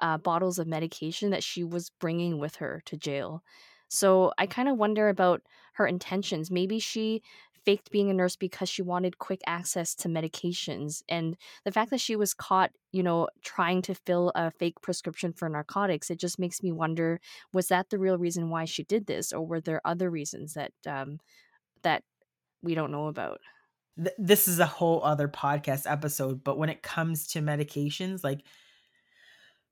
uh, 0.01 0.17
bottles 0.17 0.59
of 0.59 0.67
medication 0.67 1.29
that 1.31 1.43
she 1.43 1.63
was 1.63 1.91
bringing 1.99 2.39
with 2.39 2.57
her 2.57 2.81
to 2.85 2.97
jail. 2.97 3.43
So 3.89 4.33
I 4.37 4.47
kind 4.47 4.67
of 4.67 4.77
wonder 4.77 5.09
about 5.09 5.41
her 5.73 5.87
intentions. 5.87 6.51
Maybe 6.51 6.79
she 6.79 7.21
faked 7.67 7.91
being 7.91 8.09
a 8.09 8.13
nurse 8.13 8.37
because 8.37 8.69
she 8.69 8.81
wanted 8.81 9.17
quick 9.17 9.41
access 9.45 9.93
to 9.93 10.07
medications. 10.07 11.03
And 11.09 11.35
the 11.65 11.71
fact 11.73 11.89
that 11.89 11.99
she 11.99 12.15
was 12.15 12.33
caught, 12.33 12.71
you 12.93 13.03
know, 13.03 13.27
trying 13.43 13.81
to 13.81 13.93
fill 13.93 14.31
a 14.35 14.51
fake 14.51 14.79
prescription 14.81 15.33
for 15.33 15.49
narcotics, 15.49 16.09
it 16.09 16.17
just 16.17 16.39
makes 16.39 16.63
me 16.63 16.71
wonder 16.71 17.19
was 17.51 17.67
that 17.67 17.89
the 17.89 17.99
real 17.99 18.17
reason 18.17 18.49
why 18.49 18.63
she 18.63 18.83
did 18.83 19.05
this? 19.05 19.33
Or 19.33 19.45
were 19.45 19.59
there 19.59 19.81
other 19.83 20.09
reasons 20.09 20.53
that, 20.53 20.71
um, 20.87 21.19
that 21.83 22.03
we 22.63 22.73
don't 22.73 22.91
know 22.91 23.07
about? 23.07 23.41
this 24.17 24.47
is 24.47 24.59
a 24.59 24.65
whole 24.65 25.03
other 25.03 25.27
podcast 25.27 25.91
episode, 25.91 26.43
but 26.43 26.57
when 26.57 26.69
it 26.69 26.83
comes 26.83 27.25
to 27.25 27.41
medications, 27.41 28.23
like, 28.23 28.45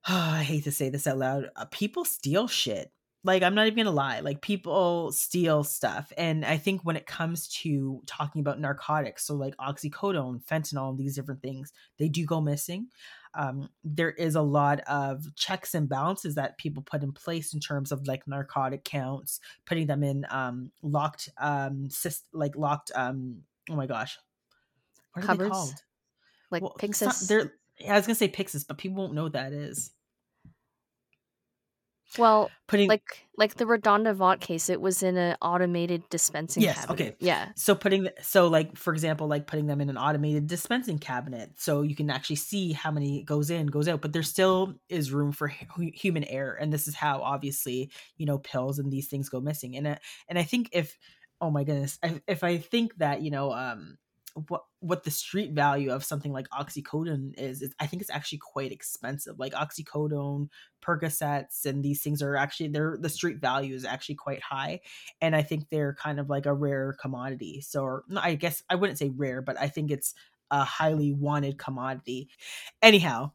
oh, 0.10 0.32
I 0.34 0.44
hate 0.44 0.66
to 0.66 0.72
say 0.72 0.90
this 0.90 1.08
out 1.08 1.20
loud, 1.20 1.50
uh, 1.56 1.66
people 1.72 2.04
steal 2.04 2.50
shit 2.50 2.92
like 3.26 3.44
i'm 3.44 3.56
not 3.56 3.68
even 3.68 3.78
gonna 3.78 3.92
lie 3.92 4.22
like 4.22 4.42
people 4.42 5.12
steal 5.12 5.64
stuff 5.64 6.14
and 6.18 6.46
i 6.46 6.58
think 6.58 6.82
when 6.84 6.96
it 6.96 7.06
comes 7.06 7.48
to 7.48 8.02
talking 8.06 8.40
about 8.40 8.60
narcotics 8.60 9.26
so 9.26 9.36
like 9.36 9.56
oxycodone 9.58 10.42
fentanyl 10.46 10.90
and 10.90 10.98
these 10.98 11.16
different 11.16 11.42
things 11.42 11.74
they 11.98 12.08
do 12.08 12.26
go 12.26 12.40
missing 12.40 12.88
um, 13.38 13.68
there 13.84 14.12
is 14.12 14.36
a 14.36 14.42
lot 14.42 14.80
of 14.88 15.26
checks 15.36 15.74
and 15.74 15.90
balances 15.90 16.36
that 16.36 16.58
people 16.58 16.82
put 16.82 17.04
in 17.04 17.12
place 17.12 17.54
in 17.54 17.60
terms 17.60 17.92
of 17.92 18.08
like 18.08 18.26
narcotic 18.30 18.86
counts 18.86 19.42
putting 19.66 19.88
them 19.88 20.04
in 20.04 20.26
um, 20.30 20.72
locked 20.82 21.28
um 21.38 21.90
syst- 21.90 22.30
like 22.32 22.56
locked 22.56 22.92
um 22.96 23.42
oh 23.70 23.76
my 23.76 23.88
gosh 23.88 24.18
what 25.12 25.26
are 25.26 25.36
they 25.36 25.50
called 25.50 25.74
like 26.52 26.62
well, 26.62 26.76
Pyxis. 26.80 27.28
They're, 27.28 27.52
I 27.88 27.96
was 27.96 28.06
gonna 28.06 28.16
say 28.16 28.30
Pyxis, 28.30 28.66
but 28.68 28.78
people 28.78 28.98
won't 28.98 29.14
know 29.14 29.24
what 29.24 29.34
that 29.34 29.54
is. 29.54 29.92
Well, 32.18 32.52
putting 32.68 32.88
like 32.90 33.26
like 33.38 33.56
the 33.56 33.66
Redonda 33.66 34.16
Vaught 34.16 34.40
case, 34.40 34.70
it 34.70 34.82
was 34.82 35.04
in 35.04 35.18
an 35.18 35.36
automated 35.42 36.04
dispensing 36.10 36.64
yes, 36.64 36.86
cabinet. 36.86 36.94
okay. 36.94 37.16
Yeah. 37.20 37.50
So 37.56 37.76
putting 37.76 38.10
so 38.22 38.48
like 38.48 38.78
for 38.78 38.94
example, 38.94 39.28
like 39.28 39.48
putting 39.48 39.68
them 39.68 39.82
in 39.82 39.90
an 39.90 39.98
automated 39.98 40.48
dispensing 40.48 41.00
cabinet 41.00 41.52
so 41.58 41.82
you 41.82 41.96
can 41.96 42.10
actually 42.10 42.38
see 42.38 42.74
how 42.74 42.92
many 42.92 43.24
goes 43.24 43.50
in, 43.50 43.68
goes 43.68 43.88
out, 43.88 44.02
but 44.02 44.14
there 44.14 44.24
still 44.24 44.76
is 44.90 45.12
room 45.12 45.32
for 45.32 45.48
human 45.48 46.24
error 46.26 46.54
and 46.54 46.72
this 46.72 46.88
is 46.88 46.96
how 46.96 47.22
obviously, 47.22 47.92
you 48.18 48.26
know, 48.26 48.38
pills 48.38 48.80
and 48.80 48.92
these 48.92 49.08
things 49.08 49.30
go 49.30 49.40
missing. 49.40 49.76
And 49.76 49.88
uh, 49.88 49.96
and 50.30 50.40
I 50.40 50.44
think 50.44 50.70
if 50.72 50.98
oh 51.42 51.52
my 51.52 51.64
goodness, 51.64 52.00
if 52.28 52.44
I 52.44 52.58
think 52.58 52.96
that, 52.98 53.22
you 53.22 53.32
know, 53.32 53.52
um 53.52 53.98
what 54.48 54.64
what 54.82 55.04
the 55.04 55.12
street 55.12 55.54
value 55.54 55.92
of 55.92 56.04
something 56.04 56.32
like 56.34 56.50
oxycodone 56.50 57.34
is, 57.38 57.74
I 57.80 57.88
think 57.88 58.02
it's 58.02 58.12
actually 58.12 58.40
quite 58.40 58.72
expensive. 58.72 59.40
Like 59.40 59.54
oxycodone, 59.54 60.50
Percocets, 60.86 61.66
and 61.66 61.84
these 61.84 62.04
things 62.04 62.22
are 62.22 62.36
actually 62.36 62.68
they're 62.68 62.98
the 63.00 63.10
street 63.10 63.40
value 63.40 63.74
is 63.74 63.86
actually 63.86 64.16
quite 64.16 64.42
high, 64.42 64.82
and 65.22 65.36
I 65.36 65.42
think 65.42 65.70
they're 65.70 65.94
kind 65.94 66.20
of 66.20 66.30
like 66.30 66.46
a 66.46 66.54
rare 66.54 66.96
commodity. 67.00 67.62
So 67.62 68.02
I 68.18 68.36
guess 68.36 68.62
I 68.70 68.76
wouldn't 68.76 69.00
say 69.00 69.10
rare, 69.10 69.42
but 69.42 69.60
I 69.60 69.70
think 69.70 69.90
it's 69.90 70.14
a 70.52 70.64
highly 70.64 71.14
wanted 71.14 71.58
commodity. 71.58 72.30
Anyhow, 72.82 73.32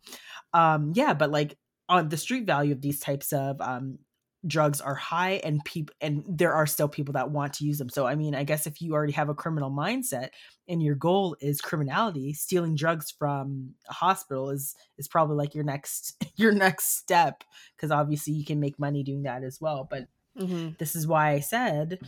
um, 0.53 0.93
yeah, 0.95 1.15
but 1.15 1.31
like 1.31 1.57
on 1.89 2.09
the 2.11 2.17
street 2.17 2.47
value 2.47 2.73
of 2.73 2.83
these 2.83 3.01
types 3.01 3.33
of 3.33 3.61
um 3.61 3.99
drugs 4.47 4.81
are 4.81 4.95
high 4.95 5.41
and 5.45 5.63
people 5.65 5.95
and 6.01 6.25
there 6.27 6.55
are 6.55 6.67
still 6.67 6.89
people 6.89 7.13
that 7.13 7.31
want 7.31 7.53
to 7.53 7.65
use 7.65 7.77
them 7.77 7.91
so 7.91 8.07
i 8.07 8.15
mean 8.15 8.35
i 8.35 8.43
guess 8.43 8.67
if 8.67 8.81
you 8.81 8.95
already 8.95 9.13
have 9.13 9.29
a 9.29 9.35
criminal 9.35 9.71
mindset 9.71 10.31
and 10.67 10.83
your 10.83 10.95
goal 10.95 11.37
is 11.41 11.61
criminality 11.61 12.33
stealing 12.33 12.75
drugs 12.75 13.11
from 13.11 13.75
a 13.91 13.93
hospital 13.93 14.49
is 14.49 14.75
is 14.97 15.09
probably 15.09 15.37
like 15.37 15.55
your 15.55 15.65
next 15.65 16.25
your 16.37 16.53
next 16.53 16.97
step 16.97 17.45
because 17.77 17.91
obviously 17.91 18.33
you 18.33 18.45
can 18.45 18.59
make 18.59 18.79
money 18.79 19.03
doing 19.03 19.25
that 19.25 19.45
as 19.45 19.61
well 19.61 19.87
but 19.91 20.05
mm-hmm. 20.39 20.71
this 20.79 20.97
is 20.97 21.07
why 21.07 21.31
i 21.33 21.41
said 21.41 21.99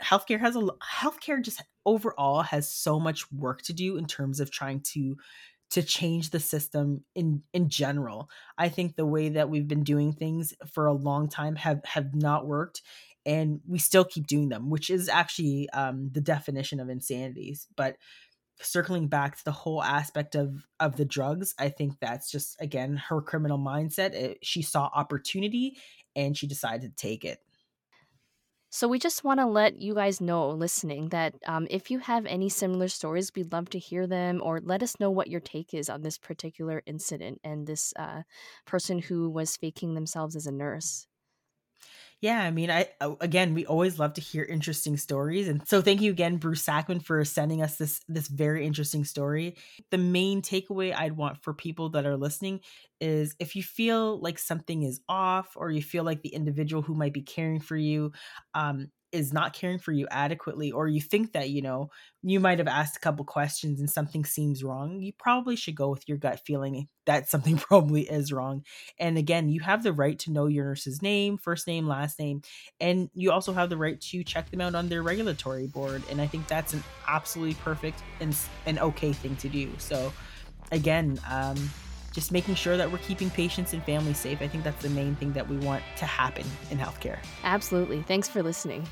healthcare 0.00 0.40
has 0.40 0.54
a 0.54 0.60
healthcare 1.00 1.42
just 1.42 1.62
overall 1.84 2.42
has 2.42 2.68
so 2.68 3.00
much 3.00 3.30
work 3.32 3.62
to 3.62 3.72
do 3.72 3.96
in 3.96 4.06
terms 4.06 4.38
of 4.38 4.50
trying 4.50 4.80
to 4.80 5.16
to 5.72 5.82
change 5.82 6.30
the 6.30 6.40
system 6.40 7.04
in 7.14 7.42
in 7.52 7.68
general. 7.68 8.30
I 8.58 8.68
think 8.68 8.96
the 8.96 9.06
way 9.06 9.30
that 9.30 9.50
we've 9.50 9.68
been 9.68 9.84
doing 9.84 10.12
things 10.12 10.54
for 10.72 10.86
a 10.86 10.92
long 10.92 11.28
time 11.28 11.56
have 11.56 11.84
have 11.84 12.14
not 12.14 12.46
worked 12.46 12.82
and 13.24 13.60
we 13.68 13.78
still 13.78 14.04
keep 14.04 14.26
doing 14.26 14.48
them, 14.48 14.68
which 14.68 14.90
is 14.90 15.08
actually 15.08 15.68
um, 15.70 16.10
the 16.12 16.20
definition 16.20 16.80
of 16.80 16.88
insanities. 16.88 17.68
But 17.76 17.96
circling 18.60 19.08
back 19.08 19.36
to 19.36 19.44
the 19.44 19.52
whole 19.52 19.82
aspect 19.82 20.34
of 20.34 20.66
of 20.80 20.96
the 20.96 21.04
drugs, 21.04 21.54
I 21.58 21.68
think 21.68 21.94
that's 22.00 22.30
just 22.30 22.60
again 22.60 22.96
her 22.96 23.20
criminal 23.20 23.58
mindset. 23.58 24.14
It, 24.14 24.38
she 24.42 24.62
saw 24.62 24.90
opportunity 24.94 25.76
and 26.14 26.36
she 26.36 26.46
decided 26.46 26.96
to 26.96 27.02
take 27.02 27.24
it. 27.24 27.38
So 28.74 28.88
we 28.88 28.98
just 28.98 29.22
want 29.22 29.38
to 29.38 29.46
let 29.46 29.80
you 29.80 29.94
guys 29.94 30.20
know, 30.20 30.48
listening, 30.48 31.10
that 31.10 31.34
um, 31.46 31.66
if 31.70 31.90
you 31.92 31.98
have 32.00 32.26
any 32.26 32.48
similar 32.48 32.88
stories, 32.88 33.30
we'd 33.36 33.52
love 33.52 33.68
to 33.70 33.78
hear 33.78 34.06
them, 34.06 34.40
or 34.42 34.60
let 34.60 34.82
us 34.82 34.98
know 34.98 35.10
what 35.10 35.28
your 35.28 35.40
take 35.40 35.72
is 35.74 35.88
on 35.90 36.02
this 36.02 36.18
particular 36.18 36.82
incident 36.86 37.40
and 37.44 37.66
this 37.68 37.92
uh, 37.96 38.22
person 38.64 38.98
who 38.98 39.28
was 39.30 39.56
faking 39.58 39.94
themselves 39.94 40.34
as 40.36 40.46
a 40.46 40.52
nurse. 40.52 41.06
Yeah, 42.22 42.40
I 42.40 42.52
mean, 42.52 42.70
I 42.70 42.86
again, 43.20 43.52
we 43.52 43.66
always 43.66 43.98
love 43.98 44.14
to 44.14 44.20
hear 44.20 44.44
interesting 44.44 44.96
stories, 44.96 45.48
and 45.48 45.66
so 45.68 45.82
thank 45.82 46.00
you 46.00 46.12
again, 46.12 46.36
Bruce 46.36 46.64
Sackman, 46.64 47.04
for 47.04 47.24
sending 47.24 47.62
us 47.62 47.76
this 47.78 48.00
this 48.08 48.28
very 48.28 48.64
interesting 48.64 49.04
story. 49.04 49.56
The 49.90 49.98
main 49.98 50.40
takeaway 50.40 50.94
I'd 50.96 51.16
want 51.16 51.42
for 51.42 51.52
people 51.52 51.88
that 51.90 52.06
are 52.06 52.16
listening 52.16 52.60
is 53.00 53.34
if 53.40 53.56
you 53.56 53.64
feel 53.64 54.20
like 54.20 54.38
something 54.38 54.84
is 54.84 55.00
off, 55.08 55.56
or 55.56 55.72
you 55.72 55.82
feel 55.82 56.04
like 56.04 56.22
the 56.22 56.28
individual 56.32 56.80
who 56.82 56.94
might 56.94 57.12
be 57.12 57.22
caring 57.22 57.58
for 57.58 57.76
you 57.76 58.12
um, 58.54 58.92
is 59.12 59.32
not 59.32 59.52
caring 59.52 59.78
for 59.78 59.92
you 59.92 60.08
adequately 60.10 60.72
or 60.72 60.88
you 60.88 61.00
think 61.00 61.32
that 61.32 61.50
you 61.50 61.60
know 61.60 61.90
you 62.22 62.40
might 62.40 62.58
have 62.58 62.68
asked 62.68 62.96
a 62.96 63.00
couple 63.00 63.24
questions 63.24 63.78
and 63.78 63.90
something 63.90 64.24
seems 64.24 64.64
wrong 64.64 65.00
you 65.00 65.12
probably 65.12 65.54
should 65.54 65.74
go 65.74 65.90
with 65.90 66.08
your 66.08 66.16
gut 66.16 66.40
feeling 66.40 66.88
that 67.04 67.28
something 67.28 67.56
probably 67.56 68.02
is 68.02 68.32
wrong 68.32 68.64
and 68.98 69.18
again 69.18 69.48
you 69.48 69.60
have 69.60 69.82
the 69.82 69.92
right 69.92 70.18
to 70.18 70.32
know 70.32 70.46
your 70.46 70.64
nurse's 70.64 71.02
name 71.02 71.36
first 71.36 71.66
name 71.66 71.86
last 71.86 72.18
name 72.18 72.40
and 72.80 73.10
you 73.14 73.30
also 73.30 73.52
have 73.52 73.68
the 73.68 73.76
right 73.76 74.00
to 74.00 74.24
check 74.24 74.50
them 74.50 74.60
out 74.60 74.74
on 74.74 74.88
their 74.88 75.02
regulatory 75.02 75.66
board 75.66 76.02
and 76.10 76.20
i 76.20 76.26
think 76.26 76.46
that's 76.48 76.72
an 76.72 76.82
absolutely 77.06 77.54
perfect 77.54 78.02
and 78.20 78.34
an 78.66 78.78
okay 78.78 79.12
thing 79.12 79.36
to 79.36 79.48
do 79.48 79.70
so 79.78 80.12
again 80.70 81.20
um 81.28 81.56
just 82.12 82.30
making 82.30 82.54
sure 82.54 82.76
that 82.76 82.90
we're 82.90 82.98
keeping 82.98 83.30
patients 83.30 83.72
and 83.72 83.82
families 83.84 84.18
safe. 84.18 84.40
I 84.42 84.48
think 84.48 84.64
that's 84.64 84.82
the 84.82 84.90
main 84.90 85.16
thing 85.16 85.32
that 85.32 85.48
we 85.48 85.56
want 85.56 85.82
to 85.96 86.04
happen 86.04 86.44
in 86.70 86.78
healthcare. 86.78 87.18
Absolutely. 87.42 88.02
Thanks 88.02 88.28
for 88.28 88.42
listening. 88.42 88.86